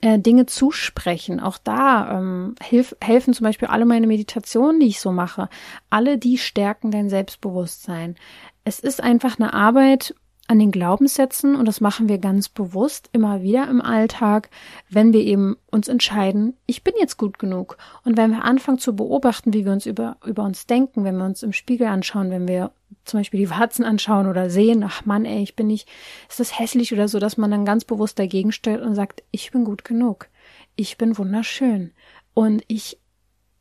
äh, 0.00 0.18
Dinge 0.18 0.46
zusprechen. 0.46 1.38
Auch 1.38 1.58
da 1.58 2.18
ähm, 2.18 2.54
hilf, 2.62 2.96
helfen 3.00 3.32
zum 3.32 3.44
Beispiel 3.44 3.68
alle 3.68 3.84
meine 3.84 4.06
Meditationen, 4.06 4.80
die 4.80 4.88
ich 4.88 5.00
so 5.00 5.12
mache. 5.12 5.48
Alle 5.90 6.18
die 6.18 6.38
stärken 6.38 6.90
dein 6.90 7.08
Selbstbewusstsein. 7.08 8.16
Es 8.64 8.80
ist 8.80 9.02
einfach 9.02 9.38
eine 9.38 9.54
Arbeit 9.54 10.14
an 10.50 10.58
den 10.58 10.72
Glaubenssätzen 10.72 11.54
und 11.54 11.66
das 11.66 11.80
machen 11.80 12.08
wir 12.08 12.18
ganz 12.18 12.48
bewusst 12.48 13.08
immer 13.12 13.40
wieder 13.40 13.68
im 13.68 13.80
Alltag, 13.80 14.50
wenn 14.88 15.12
wir 15.12 15.20
eben 15.20 15.56
uns 15.70 15.86
entscheiden, 15.86 16.56
ich 16.66 16.82
bin 16.82 16.94
jetzt 16.98 17.16
gut 17.16 17.38
genug. 17.38 17.78
Und 18.04 18.16
wenn 18.16 18.32
wir 18.32 18.44
anfangen 18.44 18.80
zu 18.80 18.96
beobachten, 18.96 19.54
wie 19.54 19.64
wir 19.64 19.70
uns 19.70 19.86
über, 19.86 20.16
über 20.26 20.42
uns 20.42 20.66
denken, 20.66 21.04
wenn 21.04 21.16
wir 21.16 21.24
uns 21.24 21.44
im 21.44 21.52
Spiegel 21.52 21.86
anschauen, 21.86 22.32
wenn 22.32 22.48
wir 22.48 22.72
zum 23.04 23.20
Beispiel 23.20 23.38
die 23.38 23.50
Warzen 23.50 23.84
anschauen 23.84 24.26
oder 24.26 24.50
sehen, 24.50 24.82
ach 24.82 25.06
Mann, 25.06 25.24
ey, 25.24 25.40
ich 25.40 25.54
bin 25.54 25.68
nicht, 25.68 25.88
ist 26.28 26.40
das 26.40 26.58
hässlich 26.58 26.92
oder 26.92 27.06
so, 27.06 27.20
dass 27.20 27.36
man 27.36 27.52
dann 27.52 27.64
ganz 27.64 27.84
bewusst 27.84 28.18
dagegen 28.18 28.50
stellt 28.50 28.82
und 28.82 28.96
sagt, 28.96 29.22
ich 29.30 29.52
bin 29.52 29.64
gut 29.64 29.84
genug. 29.84 30.26
Ich 30.74 30.98
bin 30.98 31.16
wunderschön. 31.16 31.92
Und 32.34 32.64
ich 32.66 32.98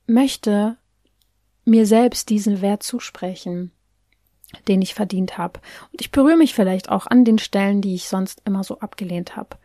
möchte 0.08 0.78
mir 1.66 1.86
selbst 1.86 2.30
diesen 2.30 2.62
Wert 2.62 2.82
zusprechen 2.82 3.74
den 4.68 4.82
ich 4.82 4.94
verdient 4.94 5.38
habe. 5.38 5.60
Und 5.92 6.02
ich 6.02 6.12
berühre 6.12 6.38
mich 6.38 6.54
vielleicht 6.54 6.90
auch 6.90 7.08
an 7.08 7.26
den 7.26 7.40
Stellen, 7.40 7.82
die 7.82 7.96
ich 7.96 8.08
sonst 8.08 8.42
immer 8.46 8.64
so 8.64 8.80
abgelehnt 8.80 9.36
habe. 9.36 9.58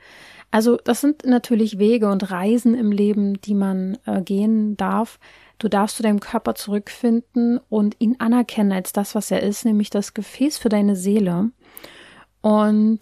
Also 0.50 0.76
das 0.76 1.00
sind 1.00 1.24
natürlich 1.24 1.78
Wege 1.78 2.08
und 2.10 2.30
Reisen 2.30 2.74
im 2.74 2.92
Leben, 2.92 3.40
die 3.40 3.54
man 3.54 3.98
äh, 4.06 4.22
gehen 4.22 4.76
darf. 4.76 5.18
Du 5.58 5.68
darfst 5.68 5.96
zu 5.96 6.02
deinem 6.02 6.20
Körper 6.20 6.54
zurückfinden 6.54 7.58
und 7.68 7.96
ihn 7.98 8.16
anerkennen 8.18 8.72
als 8.72 8.92
das, 8.92 9.14
was 9.14 9.30
er 9.30 9.42
ist, 9.42 9.64
nämlich 9.64 9.90
das 9.90 10.14
Gefäß 10.14 10.58
für 10.58 10.68
deine 10.68 10.96
Seele. 10.96 11.50
Und 12.40 13.00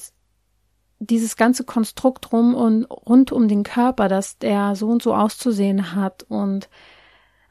dieses 0.99 1.37
ganze 1.37 1.65
Konstrukt 1.65 2.33
rum 2.33 2.55
und 2.55 2.85
rund 2.85 3.33
um 3.33 3.49
den 3.49 3.65
Körper, 3.65 4.09
dass 4.09 4.39
der 4.39 4.77
so 4.77 4.89
und 4.89 5.03
so 5.03 5.15
auszusehen 5.15 5.95
hat 5.95 6.25
und 6.29 6.69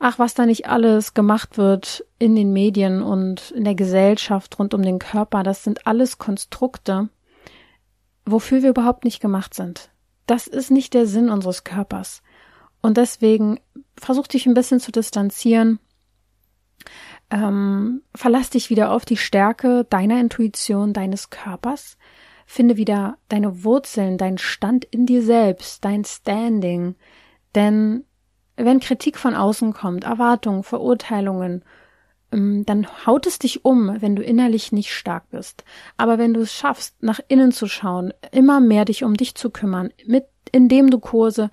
ach, 0.02 0.18
was 0.18 0.34
da 0.34 0.46
nicht 0.46 0.68
alles 0.68 1.14
gemacht 1.14 1.58
wird 1.58 2.06
in 2.18 2.36
den 2.36 2.52
Medien 2.52 3.04
und 3.04 3.52
in 3.52 3.64
der 3.64 3.76
Gesellschaft 3.76 4.58
rund 4.58 4.74
um 4.74 4.82
den 4.82 4.98
Körper, 4.98 5.44
das 5.44 5.64
sind 5.64 5.86
alles 5.86 6.18
Konstrukte, 6.18 7.10
wofür 8.26 8.64
wir 8.64 8.72
überhaupt 8.72 9.06
nicht 9.06 9.22
gemacht 9.22 9.54
sind. 9.54 9.92
Das 10.26 10.48
ist 10.48 10.72
nicht 10.72 10.96
der 10.96 11.06
Sinn 11.06 11.30
unseres 11.30 11.64
Körpers. 11.64 12.24
Und 12.82 12.98
deswegen 12.98 13.60
versuch 13.96 14.26
dich 14.26 14.48
ein 14.48 14.56
bisschen 14.56 14.80
zu 14.80 14.92
distanzieren. 14.92 15.80
Ähm, 17.30 18.02
verlass 18.16 18.50
dich 18.50 18.72
wieder 18.72 18.92
auf 18.92 19.06
die 19.06 19.18
Stärke 19.18 19.86
deiner 19.88 20.20
Intuition, 20.20 20.94
deines 20.94 21.30
Körpers. 21.30 21.98
Finde 22.48 22.76
wieder 22.76 23.20
deine 23.30 23.64
Wurzeln, 23.64 24.18
deinen 24.18 24.40
Stand 24.40 24.84
in 24.86 25.06
dir 25.06 25.22
selbst, 25.22 25.86
dein 25.86 26.04
Standing. 26.06 26.96
Denn 27.54 28.04
wenn 28.56 28.80
Kritik 28.80 29.18
von 29.18 29.36
außen 29.36 29.74
kommt, 29.74 30.04
Erwartungen, 30.04 30.64
Verurteilungen, 30.64 31.64
ähm, 32.32 32.66
dann 32.66 32.88
haut 33.06 33.28
es 33.28 33.40
dich 33.40 33.66
um, 33.66 34.02
wenn 34.02 34.16
du 34.16 34.24
innerlich 34.24 34.72
nicht 34.72 34.94
stark 34.94 35.30
bist. 35.30 35.64
Aber 35.98 36.18
wenn 36.18 36.34
du 36.34 36.42
es 36.42 36.54
schaffst, 36.54 37.02
nach 37.04 37.20
innen 37.28 37.52
zu 37.52 37.68
schauen, 37.68 38.14
immer 38.32 38.60
mehr 38.60 38.86
dich 38.86 39.04
um 39.04 39.16
dich 39.16 39.36
zu 39.36 39.50
kümmern, 39.50 39.92
mit, 40.06 40.26
indem 40.52 40.90
du 40.90 41.00
Kurse, 41.00 41.50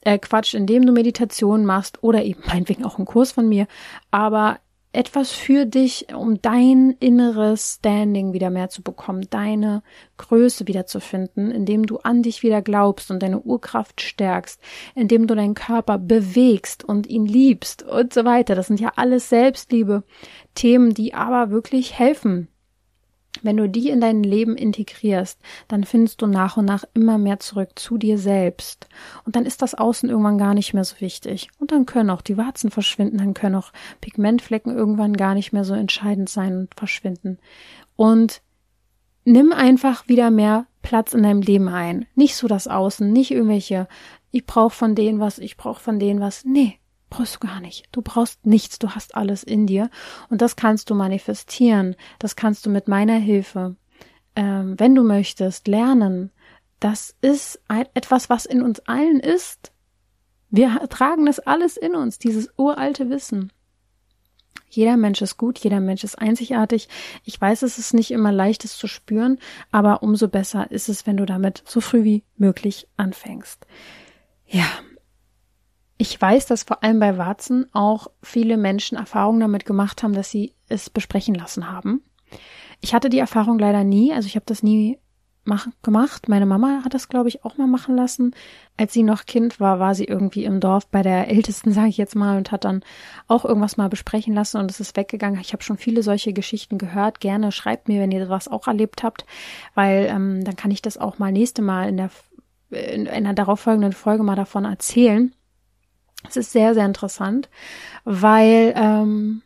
äh, 0.00 0.18
Quatsch, 0.18 0.54
indem 0.54 0.86
du 0.86 0.92
Meditation 0.92 1.64
machst 1.64 2.02
oder 2.02 2.22
eben 2.24 2.42
meinetwegen 2.46 2.84
auch 2.84 2.98
einen 2.98 3.06
Kurs 3.06 3.32
von 3.32 3.48
mir, 3.48 3.66
aber 4.10 4.58
etwas 4.92 5.32
für 5.32 5.64
dich, 5.64 6.08
um 6.14 6.42
dein 6.42 6.90
inneres 7.00 7.76
Standing 7.78 8.32
wieder 8.32 8.50
mehr 8.50 8.68
zu 8.68 8.82
bekommen, 8.82 9.26
deine 9.30 9.82
Größe 10.18 10.68
wieder 10.68 10.86
zu 10.86 11.00
finden, 11.00 11.50
indem 11.50 11.86
du 11.86 11.98
an 11.98 12.22
dich 12.22 12.42
wieder 12.42 12.60
glaubst 12.60 13.10
und 13.10 13.22
deine 13.22 13.40
Urkraft 13.40 14.00
stärkst, 14.00 14.60
indem 14.94 15.26
du 15.26 15.34
deinen 15.34 15.54
Körper 15.54 15.98
bewegst 15.98 16.84
und 16.84 17.06
ihn 17.06 17.26
liebst 17.26 17.82
und 17.82 18.12
so 18.12 18.24
weiter. 18.24 18.54
Das 18.54 18.66
sind 18.66 18.80
ja 18.80 18.92
alles 18.96 19.30
Selbstliebe 19.30 20.04
Themen, 20.54 20.92
die 20.92 21.14
aber 21.14 21.50
wirklich 21.50 21.98
helfen, 21.98 22.48
wenn 23.40 23.56
du 23.56 23.68
die 23.68 23.88
in 23.88 24.00
dein 24.00 24.22
Leben 24.22 24.56
integrierst, 24.56 25.40
dann 25.68 25.84
findest 25.84 26.20
du 26.20 26.26
nach 26.26 26.56
und 26.58 26.66
nach 26.66 26.84
immer 26.92 27.16
mehr 27.16 27.40
zurück 27.40 27.70
zu 27.76 27.96
dir 27.96 28.18
selbst. 28.18 28.88
Und 29.24 29.36
dann 29.36 29.46
ist 29.46 29.62
das 29.62 29.74
Außen 29.74 30.10
irgendwann 30.10 30.36
gar 30.38 30.54
nicht 30.54 30.74
mehr 30.74 30.84
so 30.84 31.00
wichtig. 31.00 31.48
Und 31.58 31.72
dann 31.72 31.86
können 31.86 32.10
auch 32.10 32.20
die 32.20 32.36
Warzen 32.36 32.70
verschwinden, 32.70 33.18
dann 33.18 33.34
können 33.34 33.56
auch 33.56 33.72
Pigmentflecken 34.00 34.76
irgendwann 34.76 35.16
gar 35.16 35.34
nicht 35.34 35.52
mehr 35.52 35.64
so 35.64 35.74
entscheidend 35.74 36.28
sein 36.28 36.56
und 36.56 36.74
verschwinden. 36.76 37.38
Und 37.96 38.42
nimm 39.24 39.52
einfach 39.52 40.08
wieder 40.08 40.30
mehr 40.30 40.66
Platz 40.82 41.14
in 41.14 41.22
deinem 41.22 41.40
Leben 41.40 41.68
ein. 41.68 42.06
Nicht 42.14 42.36
so 42.36 42.48
das 42.48 42.68
Außen, 42.68 43.10
nicht 43.10 43.30
irgendwelche, 43.30 43.88
ich 44.30 44.44
brauche 44.44 44.74
von 44.74 44.94
denen 44.94 45.20
was, 45.20 45.38
ich 45.38 45.56
brauche 45.56 45.80
von 45.80 45.98
denen 45.98 46.20
was. 46.20 46.44
Nee, 46.44 46.78
Brauchst 47.12 47.34
du 47.34 47.40
gar 47.40 47.60
nicht. 47.60 47.90
Du 47.92 48.00
brauchst 48.00 48.46
nichts. 48.46 48.78
Du 48.78 48.92
hast 48.92 49.14
alles 49.14 49.42
in 49.42 49.66
dir. 49.66 49.90
Und 50.30 50.40
das 50.40 50.56
kannst 50.56 50.88
du 50.88 50.94
manifestieren. 50.94 51.94
Das 52.18 52.36
kannst 52.36 52.64
du 52.64 52.70
mit 52.70 52.88
meiner 52.88 53.18
Hilfe, 53.18 53.76
ähm, 54.34 54.80
wenn 54.80 54.94
du 54.94 55.02
möchtest, 55.02 55.68
lernen. 55.68 56.30
Das 56.80 57.14
ist 57.20 57.60
ein, 57.68 57.84
etwas, 57.92 58.30
was 58.30 58.46
in 58.46 58.62
uns 58.62 58.80
allen 58.80 59.20
ist. 59.20 59.72
Wir 60.48 60.80
tragen 60.88 61.26
das 61.26 61.38
alles 61.38 61.76
in 61.76 61.94
uns, 61.94 62.18
dieses 62.18 62.48
uralte 62.56 63.10
Wissen. 63.10 63.52
Jeder 64.70 64.96
Mensch 64.96 65.20
ist 65.20 65.36
gut, 65.36 65.58
jeder 65.58 65.80
Mensch 65.80 66.04
ist 66.04 66.18
einzigartig. 66.18 66.88
Ich 67.24 67.38
weiß, 67.38 67.60
es 67.60 67.78
ist 67.78 67.92
nicht 67.92 68.10
immer 68.10 68.32
leicht, 68.32 68.64
es 68.64 68.78
zu 68.78 68.86
spüren, 68.86 69.38
aber 69.70 70.02
umso 70.02 70.28
besser 70.28 70.70
ist 70.70 70.88
es, 70.88 71.06
wenn 71.06 71.18
du 71.18 71.26
damit 71.26 71.62
so 71.66 71.82
früh 71.82 72.04
wie 72.04 72.24
möglich 72.38 72.88
anfängst. 72.96 73.66
Ja, 74.46 74.66
ich 76.02 76.20
weiß, 76.20 76.46
dass 76.46 76.64
vor 76.64 76.82
allem 76.82 76.98
bei 76.98 77.16
Warzen 77.16 77.72
auch 77.72 78.08
viele 78.24 78.56
Menschen 78.56 78.98
Erfahrungen 78.98 79.38
damit 79.38 79.64
gemacht 79.64 80.02
haben, 80.02 80.14
dass 80.14 80.30
sie 80.30 80.52
es 80.68 80.90
besprechen 80.90 81.32
lassen 81.32 81.70
haben. 81.70 82.02
Ich 82.80 82.92
hatte 82.92 83.08
die 83.08 83.20
Erfahrung 83.20 83.56
leider 83.56 83.84
nie, 83.84 84.12
also 84.12 84.26
ich 84.26 84.34
habe 84.34 84.44
das 84.46 84.64
nie 84.64 84.98
machen, 85.44 85.72
gemacht. 85.82 86.28
Meine 86.28 86.44
Mama 86.44 86.80
hat 86.84 86.94
das, 86.94 87.08
glaube 87.08 87.28
ich, 87.28 87.44
auch 87.44 87.56
mal 87.56 87.68
machen 87.68 87.94
lassen. 87.94 88.34
Als 88.76 88.92
sie 88.92 89.04
noch 89.04 89.26
Kind 89.26 89.60
war, 89.60 89.78
war 89.78 89.94
sie 89.94 90.06
irgendwie 90.06 90.44
im 90.44 90.58
Dorf 90.58 90.88
bei 90.88 91.02
der 91.02 91.28
Ältesten, 91.28 91.70
sage 91.72 91.90
ich 91.90 91.98
jetzt 91.98 92.16
mal, 92.16 92.36
und 92.36 92.50
hat 92.50 92.64
dann 92.64 92.82
auch 93.28 93.44
irgendwas 93.44 93.76
mal 93.76 93.88
besprechen 93.88 94.34
lassen 94.34 94.56
und 94.56 94.72
es 94.72 94.80
ist 94.80 94.96
weggegangen. 94.96 95.40
Ich 95.40 95.52
habe 95.52 95.62
schon 95.62 95.78
viele 95.78 96.02
solche 96.02 96.32
Geschichten 96.32 96.78
gehört. 96.78 97.20
Gerne 97.20 97.52
schreibt 97.52 97.86
mir, 97.86 98.00
wenn 98.00 98.10
ihr 98.10 98.26
sowas 98.26 98.48
auch 98.48 98.66
erlebt 98.66 99.04
habt, 99.04 99.24
weil 99.76 100.08
ähm, 100.10 100.42
dann 100.42 100.56
kann 100.56 100.72
ich 100.72 100.82
das 100.82 100.98
auch 100.98 101.20
mal 101.20 101.30
nächste 101.30 101.62
Mal 101.62 101.88
in 101.90 101.96
der 101.96 102.10
in 102.70 103.06
einer 103.06 103.34
darauffolgenden 103.34 103.92
Folge 103.92 104.24
mal 104.24 104.34
davon 104.34 104.64
erzählen. 104.64 105.32
Es 106.28 106.36
ist 106.36 106.52
sehr, 106.52 106.74
sehr 106.74 106.86
interessant, 106.86 107.48
weil 108.04 108.72
ähm, 108.76 109.42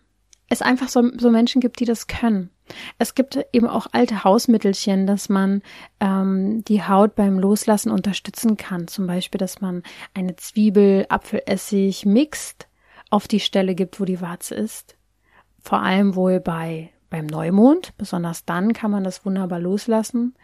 es 0.49 0.63
einfach 0.63 0.89
so, 0.89 1.11
so 1.19 1.31
Menschen 1.31 1.61
gibt, 1.61 1.81
die 1.81 1.85
das 1.85 2.07
können. 2.07 2.51
Es 2.99 3.15
gibt 3.15 3.39
eben 3.53 3.69
auch 3.69 3.87
alte 3.93 4.25
Hausmittelchen, 4.25 5.07
dass 5.07 5.29
man 5.29 5.63
ähm, 6.01 6.65
die 6.65 6.83
Haut 6.83 7.15
beim 7.15 7.39
Loslassen 7.39 7.91
unterstützen 7.91 8.57
kann. 8.57 8.89
Zum 8.89 9.07
Beispiel, 9.07 9.39
dass 9.39 9.61
man 9.61 9.83
eine 10.15 10.37
Zwiebel, 10.37 11.07
Apfelessig 11.09 12.05
mixt, 12.07 12.67
auf 13.09 13.29
die 13.29 13.41
Stelle 13.41 13.75
gibt, 13.75 14.01
wo 14.01 14.05
die 14.05 14.21
Warze 14.21 14.57
ist. 14.57 14.97
Vor 15.61 15.81
allem 15.81 16.17
wohl 16.17 16.41
bei 16.41 16.91
beim 17.09 17.27
Neumond. 17.27 17.97
Besonders 17.97 18.45
dann 18.45 18.73
kann 18.73 18.91
man 18.91 19.05
das 19.05 19.25
wunderbar 19.25 19.61
loslassen 19.61 20.35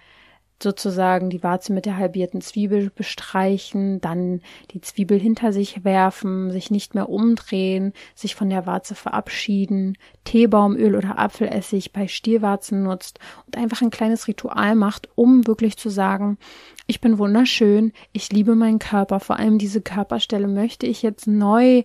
sozusagen 0.62 1.31
die 1.31 1.42
Warze 1.42 1.72
mit 1.72 1.87
der 1.87 1.96
halbierten 1.96 2.40
Zwiebel 2.40 2.90
bestreichen, 2.90 4.01
dann 4.01 4.40
die 4.70 4.81
Zwiebel 4.81 5.18
hinter 5.18 5.53
sich 5.53 5.85
werfen, 5.85 6.51
sich 6.51 6.70
nicht 6.70 6.94
mehr 6.94 7.09
umdrehen, 7.09 7.92
sich 8.14 8.35
von 8.35 8.48
der 8.48 8.66
Warze 8.66 8.94
verabschieden, 8.94 9.98
Teebaumöl 10.25 10.94
oder 10.94 11.18
Apfelessig 11.18 11.92
bei 11.92 12.09
Stierwarzen 12.09 12.83
nutzt 12.83 13.18
und 13.46 13.57
einfach 13.57 13.83
ein 13.83 13.90
kleines 13.90 14.29
Ritual 14.29 14.75
macht, 14.75 15.09
um 15.14 15.46
wirklich 15.46 15.77
zu 15.77 15.88
sagen, 15.88 16.38
ich 16.87 17.01
bin 17.01 17.18
wunderschön, 17.18 17.92
ich 18.12 18.33
liebe 18.33 18.55
meinen 18.55 18.79
Körper, 18.79 19.20
vor 19.20 19.38
allem 19.38 19.59
diese 19.59 19.81
Körperstelle 19.81 20.48
möchte 20.48 20.87
ich 20.87 21.03
jetzt 21.03 21.27
neu 21.27 21.83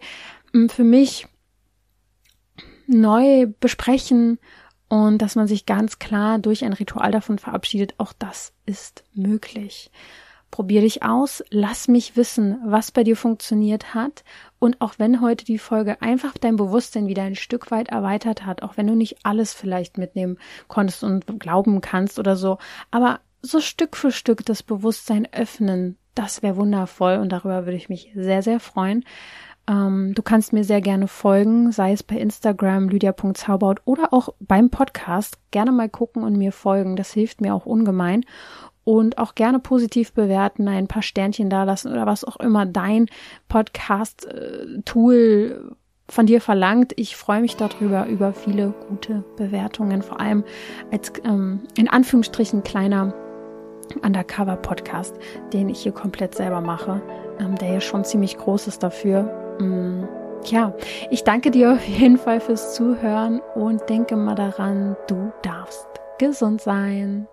hm, 0.53 0.69
für 0.69 0.83
mich 0.83 1.27
neu 2.87 3.47
besprechen 3.59 4.39
und 4.89 5.21
dass 5.21 5.35
man 5.35 5.47
sich 5.47 5.65
ganz 5.65 5.99
klar 5.99 6.39
durch 6.39 6.63
ein 6.63 6.73
Ritual 6.73 7.11
davon 7.11 7.39
verabschiedet, 7.39 7.95
auch 7.97 8.13
das 8.13 8.53
ist 8.65 9.03
möglich. 9.13 9.91
Probier 10.49 10.79
dich 10.79 11.03
aus, 11.03 11.43
lass 11.49 11.89
mich 11.89 12.15
wissen, 12.15 12.57
was 12.65 12.91
bei 12.91 13.03
dir 13.03 13.17
funktioniert 13.17 13.93
hat 13.93 14.23
und 14.59 14.79
auch 14.79 14.93
wenn 14.97 15.19
heute 15.19 15.43
die 15.43 15.57
Folge 15.57 16.01
einfach 16.01 16.37
dein 16.37 16.55
Bewusstsein 16.55 17.07
wieder 17.07 17.23
ein 17.23 17.35
Stück 17.35 17.69
weit 17.69 17.89
erweitert 17.89 18.45
hat, 18.45 18.63
auch 18.63 18.77
wenn 18.77 18.87
du 18.87 18.95
nicht 18.95 19.17
alles 19.23 19.53
vielleicht 19.53 19.97
mitnehmen 19.97 20.37
konntest 20.69 21.03
und 21.03 21.25
glauben 21.39 21.81
kannst 21.81 22.17
oder 22.17 22.37
so, 22.37 22.59
aber 22.91 23.19
so 23.41 23.59
Stück 23.59 23.97
für 23.97 24.11
Stück 24.11 24.45
das 24.45 24.63
Bewusstsein 24.63 25.27
öffnen, 25.33 25.97
das 26.15 26.41
wäre 26.41 26.55
wundervoll 26.55 27.17
und 27.17 27.29
darüber 27.29 27.65
würde 27.65 27.77
ich 27.77 27.89
mich 27.89 28.11
sehr, 28.15 28.41
sehr 28.41 28.59
freuen. 28.59 29.03
Ähm, 29.69 30.13
du 30.15 30.21
kannst 30.21 30.53
mir 30.53 30.63
sehr 30.63 30.81
gerne 30.81 31.07
folgen, 31.07 31.71
sei 31.71 31.91
es 31.91 32.03
bei 32.03 32.15
Instagram 32.15 32.89
lydia.zaubaut 32.89 33.81
oder 33.85 34.13
auch 34.13 34.29
beim 34.39 34.69
Podcast. 34.69 35.37
Gerne 35.51 35.71
mal 35.71 35.89
gucken 35.89 36.23
und 36.23 36.37
mir 36.37 36.51
folgen. 36.51 36.95
Das 36.95 37.11
hilft 37.11 37.41
mir 37.41 37.53
auch 37.53 37.65
ungemein. 37.65 38.23
Und 38.83 39.17
auch 39.17 39.35
gerne 39.35 39.59
positiv 39.59 40.13
bewerten, 40.13 40.69
ein 40.69 40.87
paar 40.87 41.01
Sternchen 41.01 41.49
dalassen 41.49 41.91
oder 41.91 42.05
was 42.05 42.23
auch 42.23 42.37
immer 42.37 42.65
dein 42.65 43.07
Podcast-Tool 43.49 45.15
äh, 45.15 45.55
von 46.09 46.25
dir 46.25 46.39
verlangt. 46.39 46.93
Ich 46.95 47.17
freue 47.17 47.41
mich 47.41 47.57
darüber, 47.57 48.07
über 48.07 48.31
viele 48.31 48.73
gute 48.87 49.25
Bewertungen, 49.35 50.01
vor 50.01 50.21
allem 50.21 50.45
als 50.89 51.11
ähm, 51.25 51.63
in 51.75 51.89
Anführungsstrichen 51.89 52.63
kleiner 52.63 53.13
Undercover-Podcast, 54.01 55.15
den 55.51 55.67
ich 55.67 55.79
hier 55.81 55.91
komplett 55.91 56.35
selber 56.35 56.61
mache, 56.61 57.01
der 57.55 57.73
ja 57.73 57.81
schon 57.81 58.03
ziemlich 58.03 58.37
groß 58.37 58.67
ist 58.67 58.83
dafür. 58.83 59.23
Mm, 59.59 60.03
ja, 60.45 60.73
ich 61.09 61.23
danke 61.23 61.51
dir 61.51 61.71
auf 61.73 61.83
jeden 61.85 62.17
Fall 62.17 62.39
fürs 62.39 62.75
Zuhören 62.75 63.41
und 63.55 63.89
denke 63.89 64.15
mal 64.15 64.35
daran, 64.35 64.95
du 65.07 65.31
darfst 65.41 65.87
gesund 66.17 66.61
sein. 66.61 67.27